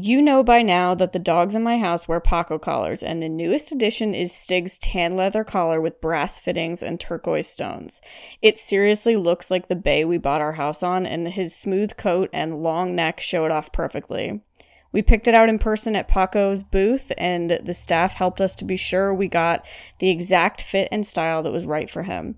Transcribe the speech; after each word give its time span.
You 0.00 0.22
know 0.22 0.44
by 0.44 0.62
now 0.62 0.94
that 0.94 1.12
the 1.12 1.18
dogs 1.18 1.56
in 1.56 1.64
my 1.64 1.76
house 1.76 2.06
wear 2.06 2.20
Paco 2.20 2.56
collars, 2.56 3.02
and 3.02 3.20
the 3.20 3.28
newest 3.28 3.72
addition 3.72 4.14
is 4.14 4.32
Stig's 4.32 4.78
tan 4.78 5.16
leather 5.16 5.42
collar 5.42 5.80
with 5.80 6.00
brass 6.00 6.38
fittings 6.38 6.84
and 6.84 7.00
turquoise 7.00 7.48
stones. 7.48 8.00
It 8.40 8.58
seriously 8.58 9.16
looks 9.16 9.50
like 9.50 9.66
the 9.66 9.74
bay 9.74 10.04
we 10.04 10.16
bought 10.16 10.40
our 10.40 10.52
house 10.52 10.84
on, 10.84 11.04
and 11.04 11.26
his 11.26 11.52
smooth 11.52 11.96
coat 11.96 12.30
and 12.32 12.62
long 12.62 12.94
neck 12.94 13.18
show 13.18 13.44
it 13.44 13.50
off 13.50 13.72
perfectly. 13.72 14.40
We 14.92 15.02
picked 15.02 15.26
it 15.26 15.34
out 15.34 15.48
in 15.48 15.58
person 15.58 15.96
at 15.96 16.06
Paco's 16.06 16.62
booth, 16.62 17.10
and 17.18 17.58
the 17.64 17.74
staff 17.74 18.14
helped 18.14 18.40
us 18.40 18.54
to 18.54 18.64
be 18.64 18.76
sure 18.76 19.12
we 19.12 19.26
got 19.26 19.66
the 19.98 20.10
exact 20.10 20.62
fit 20.62 20.88
and 20.92 21.04
style 21.04 21.42
that 21.42 21.52
was 21.52 21.66
right 21.66 21.90
for 21.90 22.04
him. 22.04 22.36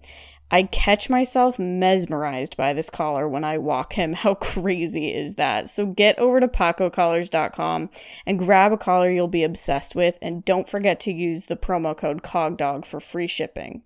I 0.51 0.65
catch 0.65 1.09
myself 1.09 1.59
mesmerized 1.59 2.57
by 2.57 2.73
this 2.73 2.91
collar 2.91 3.29
when 3.29 3.45
I 3.45 3.59
walk 3.59 3.93
him. 3.95 4.13
How 4.21 4.35
crazy 4.35 5.15
is 5.15 5.35
that? 5.37 5.71
So 5.71 5.87
get 5.87 6.19
over 6.19 6.41
to 6.41 6.49
pacocollars.com 6.49 7.91
and 8.27 8.39
grab 8.39 8.73
a 8.73 8.77
collar 8.77 9.11
you'll 9.11 9.29
be 9.29 9.45
obsessed 9.45 9.95
with, 9.95 10.19
and 10.21 10.45
don't 10.45 10.69
forget 10.69 11.01
to 11.01 11.13
use 11.13 11.47
the 11.47 11.57
promo 11.57 11.97
code 11.97 12.23
COGDOG 12.23 12.85
for 12.85 13.01
free 13.01 13.27
shipping. 13.27 13.83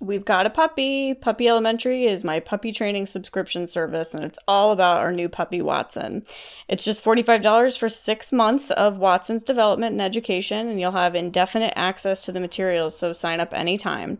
We've 0.00 0.24
got 0.24 0.46
a 0.46 0.50
puppy. 0.50 1.12
Puppy 1.12 1.48
Elementary 1.48 2.04
is 2.04 2.22
my 2.22 2.38
puppy 2.38 2.70
training 2.70 3.06
subscription 3.06 3.66
service, 3.66 4.14
and 4.14 4.22
it's 4.22 4.38
all 4.46 4.70
about 4.70 4.98
our 4.98 5.10
new 5.10 5.28
puppy, 5.28 5.60
Watson. 5.60 6.24
It's 6.68 6.84
just 6.84 7.04
$45 7.04 7.76
for 7.76 7.88
six 7.88 8.30
months 8.30 8.70
of 8.70 8.98
Watson's 8.98 9.42
development 9.42 9.92
and 9.94 10.02
education, 10.02 10.68
and 10.68 10.80
you'll 10.80 10.92
have 10.92 11.16
indefinite 11.16 11.72
access 11.74 12.24
to 12.24 12.32
the 12.32 12.38
materials, 12.38 12.96
so 12.96 13.12
sign 13.12 13.40
up 13.40 13.52
anytime. 13.52 14.18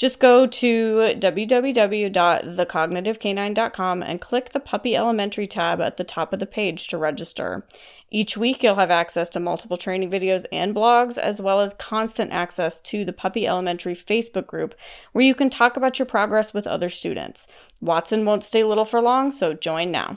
Just 0.00 0.18
go 0.18 0.46
to 0.46 1.14
www.thecognitivecanine.com 1.18 4.02
and 4.02 4.18
click 4.18 4.48
the 4.48 4.58
Puppy 4.58 4.96
Elementary 4.96 5.46
tab 5.46 5.78
at 5.82 5.98
the 5.98 6.04
top 6.04 6.32
of 6.32 6.38
the 6.38 6.46
page 6.46 6.86
to 6.86 6.96
register. 6.96 7.66
Each 8.10 8.34
week, 8.34 8.62
you'll 8.62 8.76
have 8.76 8.90
access 8.90 9.28
to 9.28 9.40
multiple 9.40 9.76
training 9.76 10.10
videos 10.10 10.46
and 10.50 10.74
blogs, 10.74 11.18
as 11.18 11.42
well 11.42 11.60
as 11.60 11.74
constant 11.74 12.32
access 12.32 12.80
to 12.80 13.04
the 13.04 13.12
Puppy 13.12 13.46
Elementary 13.46 13.94
Facebook 13.94 14.46
group, 14.46 14.74
where 15.12 15.22
you 15.22 15.34
can 15.34 15.50
talk 15.50 15.76
about 15.76 15.98
your 15.98 16.06
progress 16.06 16.54
with 16.54 16.66
other 16.66 16.88
students. 16.88 17.46
Watson 17.82 18.24
won't 18.24 18.42
stay 18.42 18.64
little 18.64 18.86
for 18.86 19.02
long, 19.02 19.30
so 19.30 19.52
join 19.52 19.90
now. 19.90 20.16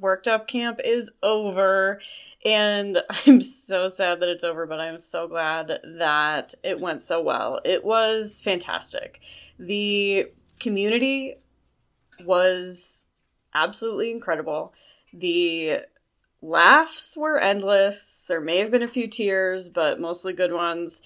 Worked 0.00 0.26
up 0.26 0.48
camp 0.48 0.80
is 0.84 1.12
over. 1.22 2.00
And 2.44 2.98
I'm 3.26 3.40
so 3.40 3.88
sad 3.88 4.20
that 4.20 4.28
it's 4.28 4.44
over, 4.44 4.66
but 4.66 4.80
I'm 4.80 4.98
so 4.98 5.28
glad 5.28 5.80
that 5.84 6.54
it 6.62 6.80
went 6.80 7.02
so 7.02 7.20
well. 7.20 7.60
It 7.64 7.84
was 7.84 8.40
fantastic. 8.42 9.20
The 9.58 10.30
community 10.60 11.36
was 12.24 13.06
absolutely 13.54 14.10
incredible. 14.10 14.74
The 15.12 15.80
laughs 16.42 17.16
were 17.16 17.38
endless. 17.38 18.24
There 18.28 18.40
may 18.40 18.58
have 18.58 18.70
been 18.70 18.82
a 18.82 18.88
few 18.88 19.08
tears, 19.08 19.68
but 19.68 20.00
mostly 20.00 20.32
good 20.32 20.52
ones. 20.52 21.00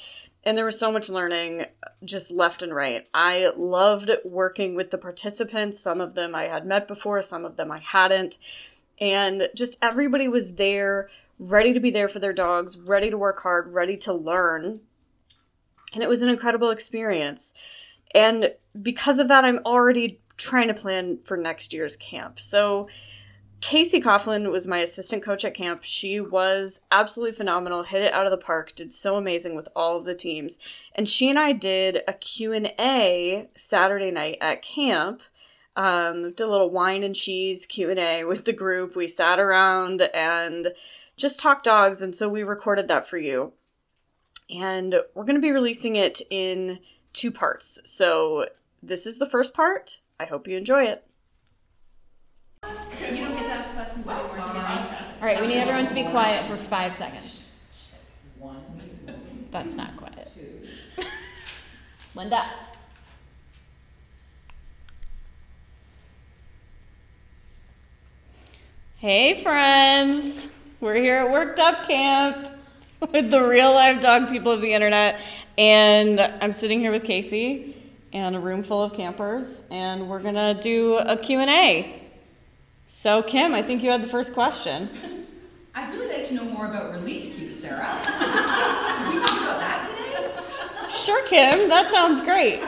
And 0.44 0.56
there 0.56 0.64
was 0.64 0.78
so 0.78 0.90
much 0.92 1.08
learning 1.08 1.66
just 2.04 2.30
left 2.30 2.62
and 2.62 2.74
right. 2.74 3.06
I 3.12 3.50
loved 3.56 4.10
working 4.24 4.74
with 4.74 4.90
the 4.90 4.98
participants. 4.98 5.80
Some 5.80 6.00
of 6.00 6.14
them 6.14 6.34
I 6.34 6.44
had 6.44 6.66
met 6.66 6.88
before, 6.88 7.20
some 7.22 7.44
of 7.44 7.56
them 7.56 7.70
I 7.70 7.78
hadn't. 7.78 8.38
And 9.00 9.48
just 9.54 9.78
everybody 9.82 10.28
was 10.28 10.54
there, 10.54 11.08
ready 11.38 11.72
to 11.72 11.80
be 11.80 11.90
there 11.90 12.08
for 12.08 12.18
their 12.18 12.32
dogs, 12.32 12.78
ready 12.78 13.10
to 13.10 13.18
work 13.18 13.42
hard, 13.42 13.72
ready 13.72 13.96
to 13.98 14.12
learn. 14.12 14.80
And 15.92 16.02
it 16.02 16.08
was 16.08 16.22
an 16.22 16.28
incredible 16.28 16.70
experience. 16.70 17.52
And 18.14 18.54
because 18.80 19.18
of 19.18 19.28
that, 19.28 19.44
I'm 19.44 19.60
already 19.66 20.20
trying 20.36 20.68
to 20.68 20.74
plan 20.74 21.18
for 21.24 21.36
next 21.36 21.72
year's 21.72 21.96
camp. 21.96 22.40
So 22.40 22.88
Casey 23.60 24.00
Coughlin 24.00 24.52
was 24.52 24.68
my 24.68 24.78
assistant 24.78 25.22
coach 25.22 25.44
at 25.44 25.54
camp. 25.54 25.80
She 25.82 26.20
was 26.20 26.80
absolutely 26.92 27.36
phenomenal, 27.36 27.82
hit 27.82 28.02
it 28.02 28.12
out 28.12 28.26
of 28.26 28.30
the 28.30 28.36
park, 28.36 28.72
did 28.74 28.94
so 28.94 29.16
amazing 29.16 29.56
with 29.56 29.68
all 29.74 29.96
of 29.96 30.04
the 30.04 30.14
teams. 30.14 30.58
And 30.94 31.08
she 31.08 31.28
and 31.28 31.38
I 31.38 31.52
did 31.52 32.02
a 32.06 32.12
Q&A 32.12 33.48
Saturday 33.56 34.10
night 34.10 34.38
at 34.40 34.62
camp. 34.62 35.22
Um, 35.74 36.32
did 36.32 36.40
a 36.40 36.50
little 36.50 36.70
wine 36.70 37.02
and 37.02 37.14
cheese 37.14 37.66
Q&A 37.66 38.24
with 38.24 38.44
the 38.44 38.52
group. 38.52 38.94
We 38.94 39.08
sat 39.08 39.40
around 39.40 40.02
and 40.14 40.68
just 41.16 41.38
talked 41.40 41.64
dogs 41.64 42.00
and 42.00 42.14
so 42.14 42.28
we 42.28 42.42
recorded 42.42 42.86
that 42.88 43.08
for 43.08 43.18
you. 43.18 43.52
And 44.50 44.94
we're 45.14 45.24
going 45.24 45.36
to 45.36 45.42
be 45.42 45.52
releasing 45.52 45.96
it 45.96 46.20
in 46.30 46.78
two 47.12 47.30
parts. 47.30 47.80
So 47.84 48.46
this 48.82 49.04
is 49.04 49.18
the 49.18 49.28
first 49.28 49.52
part. 49.52 49.98
I 50.18 50.26
hope 50.26 50.46
you 50.46 50.56
enjoy 50.56 50.84
it. 50.84 51.07
You 52.64 53.24
don't 53.24 53.36
get 53.36 53.44
to 53.44 53.50
ask 53.50 53.74
questions 53.74 54.06
anymore. 54.08 54.96
All 55.20 55.26
right, 55.26 55.40
we 55.40 55.46
need 55.46 55.58
everyone 55.58 55.86
to 55.86 55.94
be 55.94 56.04
quiet 56.04 56.46
for 56.46 56.56
five 56.56 56.96
seconds. 56.96 57.50
That's 59.50 59.74
not 59.74 59.96
quiet. 59.96 60.30
Linda. 62.14 62.44
Hey, 68.98 69.42
friends! 69.42 70.48
We're 70.80 70.96
here 70.96 71.14
at 71.16 71.30
Worked 71.30 71.60
Up 71.60 71.86
Camp 71.86 72.48
with 73.12 73.30
the 73.30 73.42
real 73.42 73.72
live 73.72 74.00
dog 74.00 74.28
people 74.28 74.52
of 74.52 74.60
the 74.60 74.72
internet. 74.72 75.20
And 75.56 76.20
I'm 76.20 76.52
sitting 76.52 76.80
here 76.80 76.90
with 76.90 77.04
Casey 77.04 77.76
and 78.12 78.36
a 78.36 78.40
room 78.40 78.62
full 78.62 78.82
of 78.82 78.94
campers, 78.94 79.62
and 79.70 80.08
we're 80.08 80.20
gonna 80.20 80.54
do 80.60 80.96
a 80.96 81.16
Q&A. 81.16 81.97
So, 82.90 83.22
Kim, 83.22 83.52
I 83.54 83.60
think 83.60 83.82
you 83.82 83.90
had 83.90 84.02
the 84.02 84.08
first 84.08 84.32
question. 84.32 84.88
I'd 85.74 85.92
really 85.92 86.08
like 86.08 86.26
to 86.28 86.34
know 86.34 86.44
more 86.44 86.68
about 86.68 86.90
release 86.94 87.36
cue, 87.36 87.52
Sarah. 87.52 87.84
Can 88.02 89.12
we 89.12 89.20
talk 89.20 89.42
about 89.42 89.60
that 89.60 89.86
today? 89.86 90.88
Sure, 90.90 91.22
Kim, 91.26 91.68
that 91.68 91.90
sounds 91.90 92.22
great. 92.22 92.62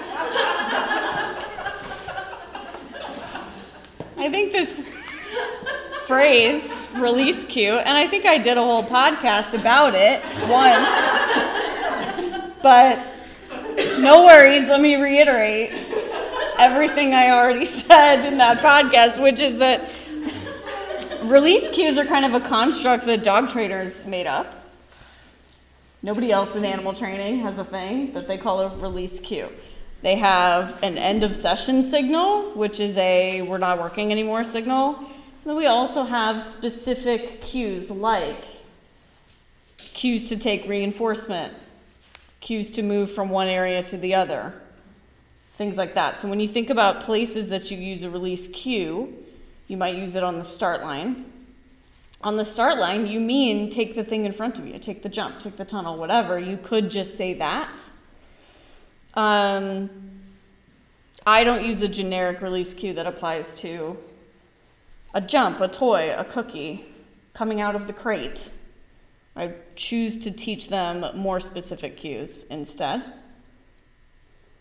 I 4.18 4.28
think 4.30 4.52
this 4.52 4.84
phrase, 6.06 6.86
release 6.96 7.44
cue, 7.44 7.78
and 7.78 7.96
I 7.96 8.06
think 8.06 8.26
I 8.26 8.36
did 8.36 8.58
a 8.58 8.62
whole 8.62 8.84
podcast 8.84 9.58
about 9.58 9.94
it 9.94 10.22
once. 10.50 10.86
but 12.62 12.98
no 13.98 14.26
worries, 14.26 14.68
let 14.68 14.82
me 14.82 14.96
reiterate 14.96 15.72
everything 16.58 17.14
I 17.14 17.30
already 17.30 17.64
said 17.86 18.26
in 18.30 18.36
that 18.36 18.58
podcast, 18.58 19.20
which 19.20 19.40
is 19.40 19.56
that 19.56 19.90
release 21.30 21.68
cues 21.70 21.96
are 21.96 22.04
kind 22.04 22.24
of 22.24 22.34
a 22.34 22.46
construct 22.46 23.04
that 23.04 23.22
dog 23.22 23.48
trainers 23.48 24.04
made 24.04 24.26
up. 24.26 24.66
Nobody 26.02 26.32
else 26.32 26.56
in 26.56 26.64
animal 26.64 26.92
training 26.92 27.40
has 27.40 27.58
a 27.58 27.64
thing 27.64 28.12
that 28.14 28.26
they 28.26 28.36
call 28.36 28.60
a 28.60 28.76
release 28.78 29.20
cue. 29.20 29.48
They 30.02 30.16
have 30.16 30.82
an 30.82 30.98
end 30.98 31.22
of 31.22 31.36
session 31.36 31.82
signal, 31.82 32.52
which 32.52 32.80
is 32.80 32.96
a 32.96 33.42
we're 33.42 33.58
not 33.58 33.78
working 33.78 34.10
anymore 34.10 34.44
signal. 34.44 34.96
And 34.96 35.06
then 35.44 35.56
we 35.56 35.66
also 35.66 36.04
have 36.04 36.42
specific 36.42 37.40
cues 37.42 37.90
like 37.90 38.44
cues 39.78 40.28
to 40.30 40.36
take 40.36 40.66
reinforcement, 40.66 41.54
cues 42.40 42.72
to 42.72 42.82
move 42.82 43.12
from 43.12 43.28
one 43.28 43.48
area 43.48 43.82
to 43.82 43.98
the 43.98 44.14
other, 44.14 44.54
things 45.56 45.76
like 45.76 45.94
that. 45.94 46.18
So 46.18 46.28
when 46.28 46.40
you 46.40 46.48
think 46.48 46.70
about 46.70 47.02
places 47.02 47.50
that 47.50 47.70
you 47.70 47.76
use 47.76 48.02
a 48.02 48.10
release 48.10 48.48
cue, 48.48 49.14
you 49.70 49.76
might 49.76 49.94
use 49.94 50.16
it 50.16 50.24
on 50.24 50.36
the 50.36 50.42
start 50.42 50.82
line. 50.82 51.26
On 52.22 52.36
the 52.36 52.44
start 52.44 52.76
line, 52.78 53.06
you 53.06 53.20
mean 53.20 53.70
take 53.70 53.94
the 53.94 54.02
thing 54.02 54.24
in 54.24 54.32
front 54.32 54.58
of 54.58 54.66
you, 54.66 54.76
take 54.80 55.04
the 55.04 55.08
jump, 55.08 55.38
take 55.38 55.56
the 55.56 55.64
tunnel, 55.64 55.96
whatever. 55.96 56.40
You 56.40 56.56
could 56.56 56.90
just 56.90 57.16
say 57.16 57.34
that. 57.34 57.80
Um, 59.14 59.88
I 61.24 61.44
don't 61.44 61.64
use 61.64 61.82
a 61.82 61.88
generic 61.88 62.40
release 62.42 62.74
cue 62.74 62.92
that 62.94 63.06
applies 63.06 63.54
to 63.60 63.96
a 65.14 65.20
jump, 65.20 65.60
a 65.60 65.68
toy, 65.68 66.12
a 66.16 66.24
cookie, 66.24 66.84
coming 67.32 67.60
out 67.60 67.76
of 67.76 67.86
the 67.86 67.92
crate. 67.92 68.50
I 69.36 69.52
choose 69.76 70.16
to 70.18 70.32
teach 70.32 70.66
them 70.66 71.16
more 71.16 71.38
specific 71.38 71.96
cues 71.96 72.42
instead. 72.50 73.04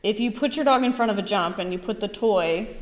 If 0.04 0.20
you 0.20 0.32
put 0.32 0.56
your 0.56 0.66
dog 0.66 0.84
in 0.84 0.94
front 0.94 1.10
of 1.10 1.18
a 1.18 1.24
jump 1.24 1.58
and 1.58 1.74
you 1.74 1.80
put 1.80 2.00
the 2.00 2.08
toy 2.08 2.78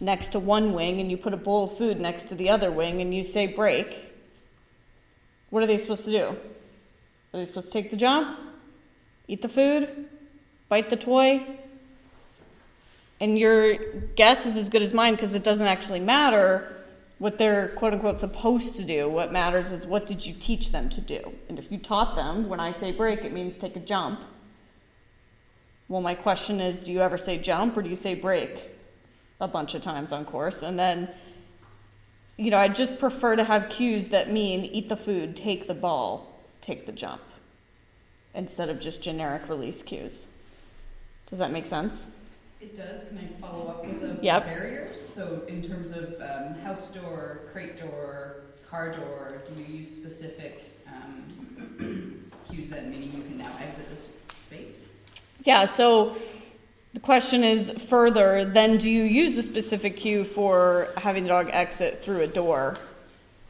next 0.00 0.28
to 0.28 0.38
one 0.38 0.72
wing 0.72 1.00
and 1.00 1.10
you 1.10 1.16
put 1.16 1.32
a 1.32 1.36
bowl 1.36 1.64
of 1.64 1.76
food 1.76 2.00
next 2.00 2.24
to 2.24 2.34
the 2.34 2.50
other 2.50 2.70
wing 2.70 3.00
and 3.00 3.14
you 3.14 3.22
say 3.22 3.46
break, 3.46 4.12
what 5.50 5.62
are 5.62 5.66
they 5.66 5.78
supposed 5.78 6.04
to 6.04 6.10
do? 6.10 6.24
Are 7.32 7.38
they 7.38 7.44
supposed 7.44 7.68
to 7.68 7.72
take 7.72 7.90
the 7.90 7.96
jump, 7.96 8.38
eat 9.28 9.42
the 9.42 9.48
food, 9.48 10.08
bite 10.68 10.90
the 10.90 10.96
toy? 10.96 11.46
And 13.20 13.38
your 13.38 13.76
guess 14.14 14.44
is 14.44 14.56
as 14.56 14.68
good 14.68 14.82
as 14.82 14.92
mine 14.92 15.14
because 15.14 15.34
it 15.34 15.42
doesn't 15.42 15.66
actually 15.66 16.00
matter 16.00 16.72
what 17.18 17.38
they're 17.38 17.68
quote 17.68 17.94
unquote 17.94 18.18
supposed 18.18 18.76
to 18.76 18.84
do. 18.84 19.08
What 19.08 19.32
matters 19.32 19.72
is 19.72 19.86
what 19.86 20.06
did 20.06 20.26
you 20.26 20.34
teach 20.34 20.72
them 20.72 20.90
to 20.90 21.00
do? 21.00 21.32
And 21.48 21.58
if 21.58 21.72
you 21.72 21.78
taught 21.78 22.14
them, 22.14 22.48
when 22.48 22.60
I 22.60 22.72
say 22.72 22.92
break, 22.92 23.20
it 23.20 23.32
means 23.32 23.56
take 23.56 23.76
a 23.76 23.80
jump. 23.80 24.22
Well, 25.88 26.02
my 26.02 26.14
question 26.14 26.60
is 26.60 26.80
do 26.80 26.92
you 26.92 27.00
ever 27.00 27.16
say 27.16 27.38
jump 27.38 27.76
or 27.76 27.82
do 27.82 27.88
you 27.88 27.96
say 27.96 28.14
break 28.14 28.75
a 29.40 29.48
bunch 29.48 29.74
of 29.74 29.82
times 29.82 30.12
on 30.12 30.24
course? 30.24 30.62
And 30.62 30.78
then, 30.78 31.08
you 32.36 32.50
know, 32.50 32.58
I 32.58 32.68
just 32.68 32.98
prefer 32.98 33.36
to 33.36 33.44
have 33.44 33.68
cues 33.68 34.08
that 34.08 34.30
mean 34.30 34.64
eat 34.64 34.88
the 34.88 34.96
food, 34.96 35.36
take 35.36 35.66
the 35.66 35.74
ball, 35.74 36.32
take 36.60 36.86
the 36.86 36.92
jump, 36.92 37.22
instead 38.34 38.68
of 38.68 38.80
just 38.80 39.02
generic 39.02 39.48
release 39.48 39.82
cues. 39.82 40.28
Does 41.28 41.38
that 41.38 41.50
make 41.50 41.66
sense? 41.66 42.06
It 42.60 42.74
does. 42.74 43.04
Can 43.04 43.18
I 43.18 43.40
follow 43.40 43.68
up 43.68 43.84
with 43.86 44.00
the 44.00 44.24
Yep. 44.24 44.44
barriers? 44.46 45.00
So 45.14 45.42
in 45.48 45.62
terms 45.62 45.90
of 45.90 46.14
um, 46.20 46.54
house 46.60 46.92
door, 46.94 47.40
crate 47.52 47.78
door, 47.78 48.42
car 48.68 48.92
door, 48.92 49.42
do 49.54 49.62
you 49.62 49.78
use 49.80 49.90
specific 49.94 50.64
um, 50.86 52.30
cues 52.48 52.68
that 52.70 52.88
meaning 52.88 53.12
you 53.12 53.22
can 53.22 53.38
now 53.38 53.50
exit 53.60 53.88
this 53.90 54.16
space? 54.36 55.00
Yeah, 55.44 55.66
so 55.66 56.16
the 56.94 57.00
question 57.00 57.44
is 57.44 57.70
further, 57.70 58.44
then 58.44 58.78
do 58.78 58.90
you 58.90 59.02
use 59.02 59.36
a 59.36 59.42
specific 59.42 59.96
cue 59.96 60.24
for 60.24 60.88
having 60.96 61.24
the 61.24 61.28
dog 61.28 61.50
exit 61.52 62.02
through 62.02 62.22
a 62.22 62.26
door? 62.26 62.76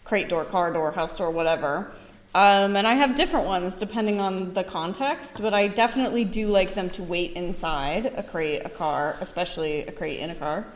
Crate 0.04 0.28
door, 0.28 0.44
car 0.44 0.72
door, 0.72 0.90
house 0.92 1.16
door, 1.16 1.30
whatever. 1.30 1.92
Um, 2.34 2.76
and 2.76 2.86
I 2.86 2.94
have 2.94 3.14
different 3.14 3.46
ones 3.46 3.76
depending 3.76 4.20
on 4.20 4.52
the 4.52 4.62
context, 4.62 5.40
but 5.40 5.54
I 5.54 5.68
definitely 5.68 6.24
do 6.24 6.48
like 6.48 6.74
them 6.74 6.90
to 6.90 7.02
wait 7.02 7.32
inside 7.32 8.12
a 8.14 8.22
crate, 8.22 8.62
a 8.64 8.68
car, 8.68 9.16
especially 9.20 9.86
a 9.86 9.92
crate 9.92 10.20
in 10.20 10.28
a 10.28 10.34
car. 10.34 10.66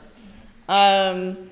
Um, 0.68 1.50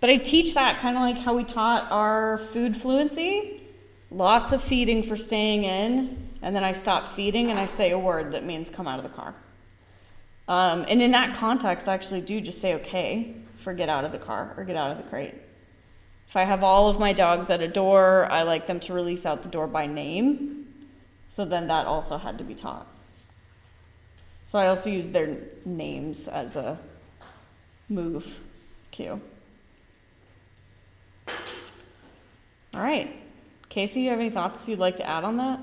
but 0.00 0.10
I 0.10 0.16
teach 0.16 0.54
that 0.54 0.80
kind 0.80 0.96
of 0.96 1.02
like 1.02 1.18
how 1.18 1.36
we 1.36 1.44
taught 1.44 1.90
our 1.92 2.38
food 2.52 2.76
fluency. 2.76 3.60
Lots 4.10 4.50
of 4.50 4.60
feeding 4.60 5.02
for 5.02 5.16
staying 5.16 5.64
in, 5.64 6.30
and 6.42 6.54
then 6.54 6.64
I 6.64 6.72
stop 6.72 7.14
feeding 7.14 7.50
and 7.50 7.60
I 7.60 7.66
say 7.66 7.92
a 7.92 7.98
word 7.98 8.32
that 8.32 8.44
means 8.44 8.70
come 8.70 8.88
out 8.88 8.98
of 8.98 9.04
the 9.04 9.16
car. 9.16 9.34
Um, 10.46 10.84
and 10.88 11.00
in 11.00 11.12
that 11.12 11.36
context, 11.36 11.88
I 11.88 11.94
actually 11.94 12.20
do 12.20 12.40
just 12.40 12.60
say 12.60 12.74
okay 12.74 13.34
for 13.56 13.72
get 13.72 13.88
out 13.88 14.04
of 14.04 14.12
the 14.12 14.18
car 14.18 14.54
or 14.56 14.64
get 14.64 14.76
out 14.76 14.90
of 14.90 14.98
the 14.98 15.08
crate. 15.08 15.34
If 16.28 16.36
I 16.36 16.44
have 16.44 16.62
all 16.64 16.88
of 16.88 16.98
my 16.98 17.12
dogs 17.12 17.50
at 17.50 17.60
a 17.60 17.68
door, 17.68 18.26
I 18.30 18.42
like 18.42 18.66
them 18.66 18.80
to 18.80 18.92
release 18.92 19.24
out 19.24 19.42
the 19.42 19.48
door 19.48 19.66
by 19.66 19.86
name. 19.86 20.66
So 21.28 21.44
then 21.44 21.66
that 21.68 21.86
also 21.86 22.18
had 22.18 22.38
to 22.38 22.44
be 22.44 22.54
taught. 22.54 22.86
So 24.44 24.58
I 24.58 24.68
also 24.68 24.90
use 24.90 25.10
their 25.10 25.38
names 25.64 26.28
as 26.28 26.56
a 26.56 26.78
move 27.88 28.40
cue. 28.90 29.20
All 31.26 32.80
right. 32.80 33.16
Casey, 33.68 34.02
you 34.02 34.10
have 34.10 34.20
any 34.20 34.30
thoughts 34.30 34.68
you'd 34.68 34.78
like 34.78 34.96
to 34.96 35.08
add 35.08 35.24
on 35.24 35.36
that? 35.38 35.60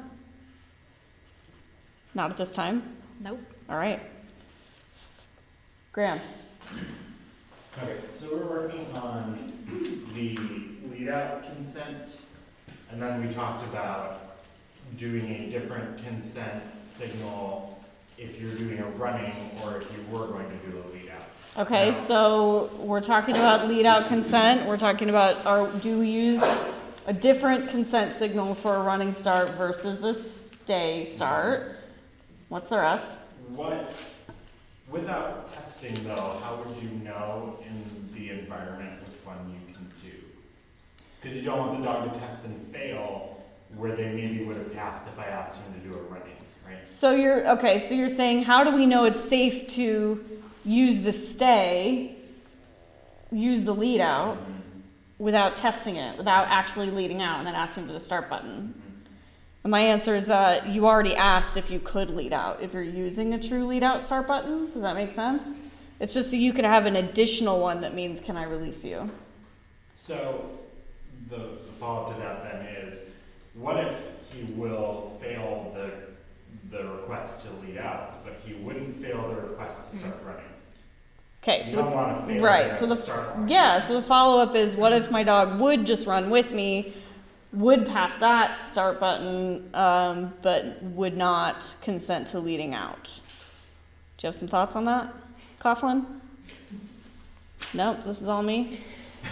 Not 2.14 2.32
at 2.32 2.38
this 2.38 2.54
time? 2.54 2.98
Nope. 3.20 3.40
All 3.70 3.78
right. 3.78 4.02
Graham. 5.92 6.22
Okay, 7.82 7.98
so 8.14 8.28
we're 8.32 8.46
working 8.46 8.86
on 8.96 9.52
the 10.14 10.38
lead 10.90 11.10
out 11.10 11.44
consent, 11.44 12.18
and 12.90 13.02
then 13.02 13.26
we 13.26 13.34
talked 13.34 13.66
about 13.66 14.38
doing 14.98 15.30
a 15.30 15.50
different 15.50 16.02
consent 16.06 16.64
signal 16.82 17.84
if 18.18 18.40
you're 18.40 18.56
doing 18.56 18.80
a 18.80 18.86
running 18.92 19.34
or 19.64 19.78
if 19.78 19.88
you 19.92 20.16
were 20.16 20.28
going 20.28 20.48
to 20.50 20.56
do 20.68 20.78
a 20.78 20.86
lead 20.94 21.10
out. 21.10 21.66
Okay, 21.66 21.94
so 22.08 22.70
we're 22.80 23.02
talking 23.02 23.36
about 23.36 23.68
lead 23.68 23.86
out 23.86 24.08
consent. 24.08 24.70
We're 24.70 24.78
talking 24.78 25.10
about 25.10 25.46
are 25.46 25.68
do 25.80 26.00
we 26.00 26.10
use 26.10 26.42
a 27.06 27.14
different 27.14 27.70
consent 27.70 28.14
signal 28.14 28.56
for 28.56 28.76
a 28.76 28.84
running 28.84 29.12
start 29.12 29.50
versus 29.52 30.06
a 30.06 30.14
stay 30.14 31.04
start? 31.04 31.76
What's 32.48 32.70
the 32.70 32.78
rest? 32.78 33.18
What, 33.50 33.94
without 34.90 35.52
testing 35.82 36.04
though, 36.04 36.40
how 36.44 36.62
would 36.64 36.82
you 36.82 36.90
know 37.04 37.58
in 37.66 38.10
the 38.14 38.30
environment 38.40 39.00
which 39.02 39.26
one 39.26 39.38
you 39.50 39.74
can 39.74 39.86
do? 40.04 40.18
Because 41.20 41.36
you 41.38 41.44
don't 41.44 41.60
want 41.60 41.80
the 41.80 41.86
dog 41.86 42.14
to 42.14 42.20
test 42.20 42.46
and 42.46 42.74
fail 42.74 43.44
where 43.76 43.96
they 43.96 44.12
maybe 44.12 44.44
would 44.44 44.58
have 44.58 44.74
passed 44.74 45.08
if 45.08 45.18
I 45.18 45.26
asked 45.26 45.62
him 45.62 45.74
to 45.74 45.80
do 45.88 45.96
a 45.96 46.02
running, 46.04 46.36
right? 46.68 46.88
So 46.88 47.12
you're 47.12 47.48
okay, 47.52 47.80
so 47.80 47.96
you're 47.96 48.10
saying 48.10 48.44
how 48.44 48.64
do 48.64 48.72
we 48.72 48.86
know 48.86 49.06
it's 49.06 49.22
safe 49.22 49.68
to 49.68 50.24
use 50.66 51.00
the 51.00 51.14
stay, 51.14 52.16
use 53.32 53.62
the 53.62 53.74
lead 53.74 54.02
out 54.02 54.38
mm-hmm. 54.38 54.52
without 55.20 55.56
testing 55.56 55.96
it, 55.96 56.18
without 56.18 56.48
actually 56.50 56.92
leading 56.92 57.22
out 57.22 57.40
and 57.40 57.48
then 57.48 57.56
asking 57.56 57.88
for 57.88 57.94
the 57.94 58.00
start 58.00 58.30
button? 58.30 58.76
Mm-hmm. 58.78 58.90
And 59.64 59.72
my 59.72 59.82
answer 59.82 60.16
is 60.16 60.26
that 60.26 60.68
you 60.68 60.86
already 60.86 61.16
asked 61.16 61.56
if 61.56 61.72
you 61.72 61.80
could 61.80 62.10
lead 62.10 62.34
out, 62.34 62.62
if 62.62 62.74
you're 62.74 62.84
using 62.84 63.34
a 63.34 63.42
true 63.42 63.66
lead 63.66 63.84
out 63.84 64.02
start 64.02 64.28
button. 64.28 64.66
Does 64.72 64.82
that 64.82 64.96
make 64.96 65.12
sense? 65.12 65.44
It's 66.02 66.16
just 66.16 66.32
that 66.32 66.38
you 66.38 66.52
could 66.52 66.66
have 66.66 66.88
an 66.88 66.96
additional 66.96 67.62
one 67.62 67.82
that 67.82 67.94
means, 67.94 68.20
can 68.20 68.36
I 68.36 68.44
release 68.44 68.84
you? 68.84 69.08
So, 69.96 70.50
the, 71.30 71.38
the 71.38 71.72
follow-up 71.80 72.16
to 72.16 72.20
that 72.20 72.44
then 72.44 72.66
is, 72.84 73.10
what 73.54 73.78
if 73.86 73.96
he 74.34 74.52
will 74.54 75.20
fail 75.22 75.72
the, 75.76 76.76
the 76.76 76.90
request 76.90 77.46
to 77.46 77.54
lead 77.64 77.78
out, 77.78 78.26
but 78.26 78.36
he 78.44 78.56
wouldn't 78.56 79.00
fail 79.00 79.30
the 79.30 79.50
request 79.50 79.92
to 79.92 79.98
start 80.00 80.18
running? 80.26 80.44
Okay, 81.44 81.62
so 81.62 81.76
the, 81.76 82.40
right, 82.40 82.76
so 82.76 82.88
the 82.88 82.96
start 82.96 83.48
yeah, 83.48 83.80
so 83.80 83.94
the 83.94 84.02
follow 84.02 84.42
up 84.42 84.56
is 84.56 84.76
what 84.76 84.94
if 84.94 85.10
my 85.10 85.24
dog 85.24 85.60
would 85.60 85.86
just 85.86 86.08
run 86.08 86.32
with 86.32 86.52
me, 86.52 86.94
would 87.54 87.86
pass 87.86 88.16
that 88.18 88.58
start 88.58 89.00
button, 89.00 89.70
um, 89.76 90.34
but 90.42 90.82
would 90.82 91.16
not 91.16 91.76
consent 91.82 92.28
to 92.30 92.40
leading 92.40 92.74
out? 92.74 93.12
Do 94.18 94.26
you 94.26 94.28
have 94.28 94.36
some 94.36 94.48
thoughts 94.48 94.76
on 94.76 94.86
that, 94.86 95.14
Coughlin? 95.62 96.06
Nope, 97.74 98.04
this 98.04 98.22
is 98.22 98.28
all 98.28 98.42
me. 98.44 98.80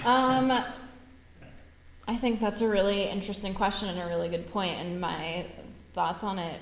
Um, 0.05 0.51
I 2.07 2.15
think 2.17 2.39
that's 2.39 2.61
a 2.61 2.67
really 2.69 3.03
interesting 3.09 3.53
question 3.53 3.89
and 3.89 3.99
a 3.99 4.05
really 4.05 4.29
good 4.29 4.49
point, 4.51 4.79
and 4.79 5.01
my 5.01 5.45
thoughts 5.93 6.23
on 6.23 6.39
it 6.39 6.59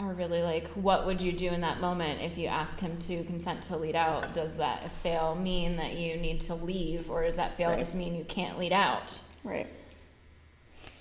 are 0.00 0.12
really 0.12 0.42
like, 0.42 0.66
what 0.70 1.06
would 1.06 1.22
you 1.22 1.32
do 1.32 1.46
in 1.46 1.60
that 1.60 1.80
moment 1.80 2.20
if 2.20 2.36
you 2.36 2.48
ask 2.48 2.80
him 2.80 2.98
to 2.98 3.22
consent 3.24 3.62
to 3.62 3.76
lead 3.76 3.94
out? 3.94 4.34
Does 4.34 4.56
that 4.56 4.90
fail 4.90 5.36
mean 5.36 5.76
that 5.76 5.94
you 5.94 6.16
need 6.16 6.40
to 6.42 6.54
leave, 6.54 7.08
or 7.08 7.22
does 7.22 7.36
that 7.36 7.56
fail 7.56 7.70
Right. 7.70 7.78
just 7.78 7.94
mean 7.94 8.14
you 8.16 8.24
can't 8.24 8.58
lead 8.58 8.72
out? 8.72 9.18
Right. 9.44 9.68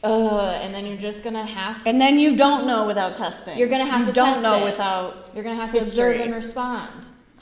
Uh, 0.04 0.60
and 0.62 0.74
then 0.74 0.86
you're 0.86 0.98
just 0.98 1.24
gonna 1.24 1.46
have 1.46 1.82
to, 1.82 1.90
And 1.90 2.00
then 2.00 2.20
you 2.20 2.36
don't 2.36 2.68
know 2.68 2.86
without 2.86 3.16
testing. 3.16 3.58
You're 3.58 3.70
gonna 3.70 3.86
have 3.86 4.02
you 4.02 4.06
to 4.08 4.12
don't 4.14 4.42
know 4.44 4.60
it. 4.66 4.72
without 4.72 5.30
you're 5.34 5.44
gonna 5.44 5.56
have 5.56 5.72
to 5.72 5.80
observe 5.80 6.20
and 6.22 6.36
respond. 6.36 6.92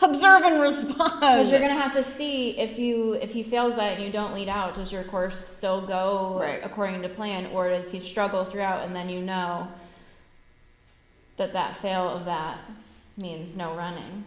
Observe 0.01 0.43
and 0.43 0.61
respond. 0.61 1.19
Because 1.19 1.51
you're 1.51 1.59
gonna 1.59 1.73
have 1.79 1.93
to 1.93 2.03
see 2.03 2.57
if 2.57 2.77
you 2.79 3.13
if 3.13 3.31
he 3.31 3.43
fails 3.43 3.75
that 3.75 3.97
and 3.97 4.03
you 4.03 4.11
don't 4.11 4.33
lead 4.33 4.49
out, 4.49 4.75
does 4.75 4.91
your 4.91 5.03
course 5.03 5.39
still 5.45 5.81
go 5.85 6.37
Right. 6.39 6.59
according 6.63 7.01
to 7.03 7.09
plan, 7.09 7.47
or 7.53 7.69
does 7.69 7.91
he 7.91 7.99
struggle 7.99 8.43
throughout 8.45 8.85
and 8.85 8.95
then 8.95 9.09
you 9.09 9.21
know 9.21 9.67
that 11.37 11.53
that 11.53 11.75
fail 11.77 12.09
of 12.09 12.25
that 12.25 12.57
means 13.17 13.55
no 13.57 13.73
running? 13.75 14.23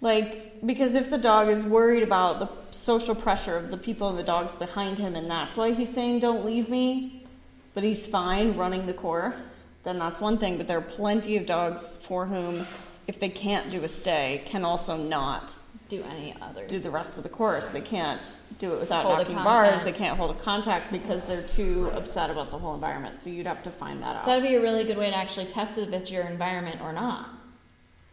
Like, 0.00 0.64
because 0.66 0.94
if 0.94 1.08
the 1.08 1.18
dog 1.18 1.48
is 1.48 1.64
worried 1.64 2.02
about 2.02 2.38
the 2.38 2.48
social 2.72 3.14
pressure 3.14 3.56
of 3.56 3.70
the 3.70 3.76
people 3.78 4.10
and 4.10 4.18
the 4.18 4.22
dogs 4.24 4.54
behind 4.54 4.98
him, 4.98 5.14
and 5.14 5.30
that's 5.30 5.56
why 5.56 5.72
he's 5.72 5.88
saying, 5.92 6.18
don't 6.18 6.44
leave 6.44 6.68
me, 6.68 7.24
but 7.72 7.82
he's 7.84 8.06
fine 8.06 8.54
running 8.56 8.84
the 8.86 8.92
course, 8.92 9.62
then 9.82 9.98
that's 9.98 10.20
one 10.20 10.36
thing. 10.36 10.58
But 10.58 10.66
there 10.66 10.76
are 10.76 10.82
plenty 10.82 11.38
of 11.38 11.46
dogs 11.46 11.96
for 12.02 12.26
whom, 12.26 12.66
if 13.06 13.18
they 13.20 13.28
can't 13.28 13.70
do 13.70 13.84
a 13.84 13.88
stay, 13.88 14.42
can 14.46 14.64
also 14.64 14.96
not 14.96 15.54
Do 15.88 16.02
any 16.10 16.34
other? 16.40 16.66
do 16.66 16.78
the 16.78 16.90
rest 16.90 17.16
of 17.16 17.22
the 17.22 17.28
course. 17.28 17.68
They 17.68 17.80
can't 17.80 18.22
do 18.58 18.72
it 18.74 18.80
without 18.80 19.04
Hold 19.04 19.16
a 19.16 19.22
knocking 19.22 19.36
bars, 19.36 19.68
contact. 19.70 19.84
they 19.84 19.92
can't 19.92 20.16
hold 20.16 20.30
a 20.36 20.40
contact 20.40 20.90
because 20.92 21.24
they're 21.24 21.42
too 21.46 21.90
upset 21.94 22.30
about 22.30 22.50
the 22.50 22.58
whole 22.58 22.74
environment. 22.74 23.16
So 23.16 23.28
you'd 23.30 23.46
have 23.46 23.62
to 23.64 23.70
find 23.70 24.02
that 24.02 24.16
out. 24.16 24.22
so 24.24 24.30
that'd 24.30 24.48
be 24.48 24.54
a 24.54 24.60
really 24.60 24.84
good 24.84 24.96
way 24.96 25.10
to 25.10 25.16
actually 25.16 25.46
test 25.46 25.76
if 25.78 25.92
it's 25.92 26.10
your 26.10 26.24
environment 26.24 26.80
or 26.80 26.92
not. 26.92 27.28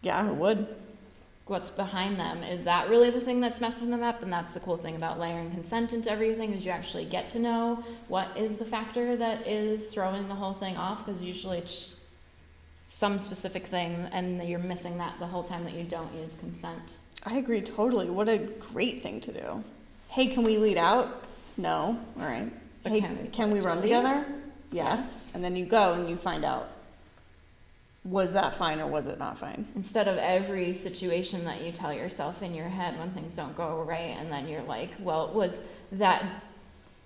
yeah, 0.01 0.27
it 0.27 0.35
would. 0.35 0.67
what's 1.45 1.69
behind 1.69 2.17
them. 2.19 2.43
Is 2.43 2.63
that 2.63 2.89
really 2.89 3.09
the 3.09 3.19
thing 3.21 3.39
that's 3.41 3.59
messing 3.61 3.91
them 3.91 4.03
up? 4.03 4.23
And 4.23 4.31
that's 4.33 4.53
the 4.53 4.59
cool 4.61 4.77
thing 4.77 4.95
about 4.95 5.19
layering 5.19 5.51
consent 5.51 5.91
into 5.93 6.09
everything 6.09 6.53
is 6.53 6.63
you 6.65 6.71
actually 6.71 7.05
get 7.05 7.29
to 7.29 7.39
know 7.39 7.83
what 8.07 8.27
is 8.37 8.55
the 8.57 8.65
factor 8.65 9.15
that 9.17 9.45
is 9.47 9.93
throwing 9.93 10.27
the 10.27 10.35
whole 10.35 10.53
thing 10.53 10.75
off 10.77 11.05
because 11.05 11.21
usually 11.23 11.57
it's 11.59 11.97
some 12.91 13.17
specific 13.17 13.65
thing 13.67 14.09
and 14.11 14.43
you're 14.43 14.59
missing 14.59 14.97
that 14.97 15.17
the 15.17 15.25
whole 15.25 15.43
time 15.43 15.63
that 15.63 15.73
you 15.73 15.83
don't 15.83 16.13
use 16.13 16.37
consent. 16.39 16.97
I 17.23 17.37
agree 17.37 17.61
totally. 17.61 18.09
What 18.09 18.27
a 18.27 18.37
great 18.37 19.01
thing 19.01 19.21
to 19.21 19.31
do. 19.31 19.63
Hey, 20.09 20.27
can 20.27 20.43
we 20.43 20.57
lead 20.57 20.75
out? 20.75 21.23
No. 21.55 21.97
All 22.19 22.25
right. 22.25 22.51
But 22.83 22.91
hey, 22.91 22.99
can 22.99 23.21
we 23.21 23.27
can 23.29 23.49
we 23.49 23.61
run 23.61 23.81
together? 23.81 24.25
Yes. 24.73 25.31
And 25.33 25.41
then 25.41 25.55
you 25.55 25.65
go 25.65 25.93
and 25.93 26.09
you 26.09 26.17
find 26.17 26.43
out 26.43 26.67
was 28.03 28.33
that 28.33 28.55
fine 28.55 28.81
or 28.81 28.87
was 28.87 29.07
it 29.07 29.17
not 29.17 29.37
fine? 29.37 29.65
Instead 29.77 30.09
of 30.09 30.17
every 30.17 30.73
situation 30.73 31.45
that 31.45 31.61
you 31.61 31.71
tell 31.71 31.93
yourself 31.93 32.43
in 32.43 32.53
your 32.53 32.67
head 32.67 32.99
when 32.99 33.11
things 33.11 33.37
don't 33.37 33.55
go 33.55 33.83
right, 33.83 34.17
and 34.19 34.29
then 34.29 34.49
you're 34.49 34.63
like, 34.63 34.89
well, 34.99 35.29
it 35.29 35.33
was 35.33 35.61
that 35.93 36.25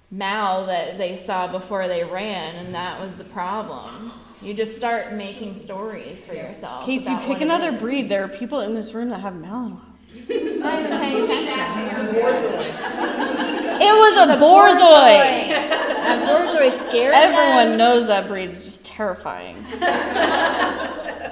Mal 0.09 0.65
that 0.65 0.97
they 0.97 1.15
saw 1.17 1.47
before 1.47 1.87
they 1.87 2.03
ran, 2.03 2.55
and 2.55 2.73
that 2.73 2.99
was 2.99 3.17
the 3.17 3.23
problem. 3.23 4.11
You 4.45 4.53
just 4.53 4.77
start 4.77 5.11
making 5.13 5.57
stories 5.57 6.23
for 6.25 6.35
yourself. 6.35 6.85
Casey, 6.85 7.07
about 7.07 7.25
pick 7.25 7.41
another 7.41 7.71
is. 7.73 7.81
breed. 7.81 8.09
There 8.09 8.23
are 8.23 8.27
people 8.27 8.59
in 8.61 8.75
this 8.75 8.93
room 8.93 9.09
that 9.09 9.21
have 9.21 9.33
Malinois. 9.33 9.79
Not 10.59 10.79
attention. 10.79 12.15
It 13.77 13.93
was 13.93 14.29
a 14.29 14.35
Borzoi. 14.37 15.51
A 15.51 16.25
Borzoi 16.27 16.71
scared 16.87 17.13
Everyone 17.15 17.69
them. 17.69 17.77
knows 17.77 18.07
that 18.07 18.27
breed's 18.27 18.63
just 18.63 18.85
terrifying. 18.85 19.63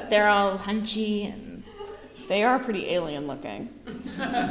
They're 0.09 0.27
all 0.29 0.57
hunchy 0.57 1.31
and 1.33 1.63
They 2.27 2.43
are 2.43 2.59
pretty 2.59 2.89
alien 2.89 3.27
looking. 3.27 3.69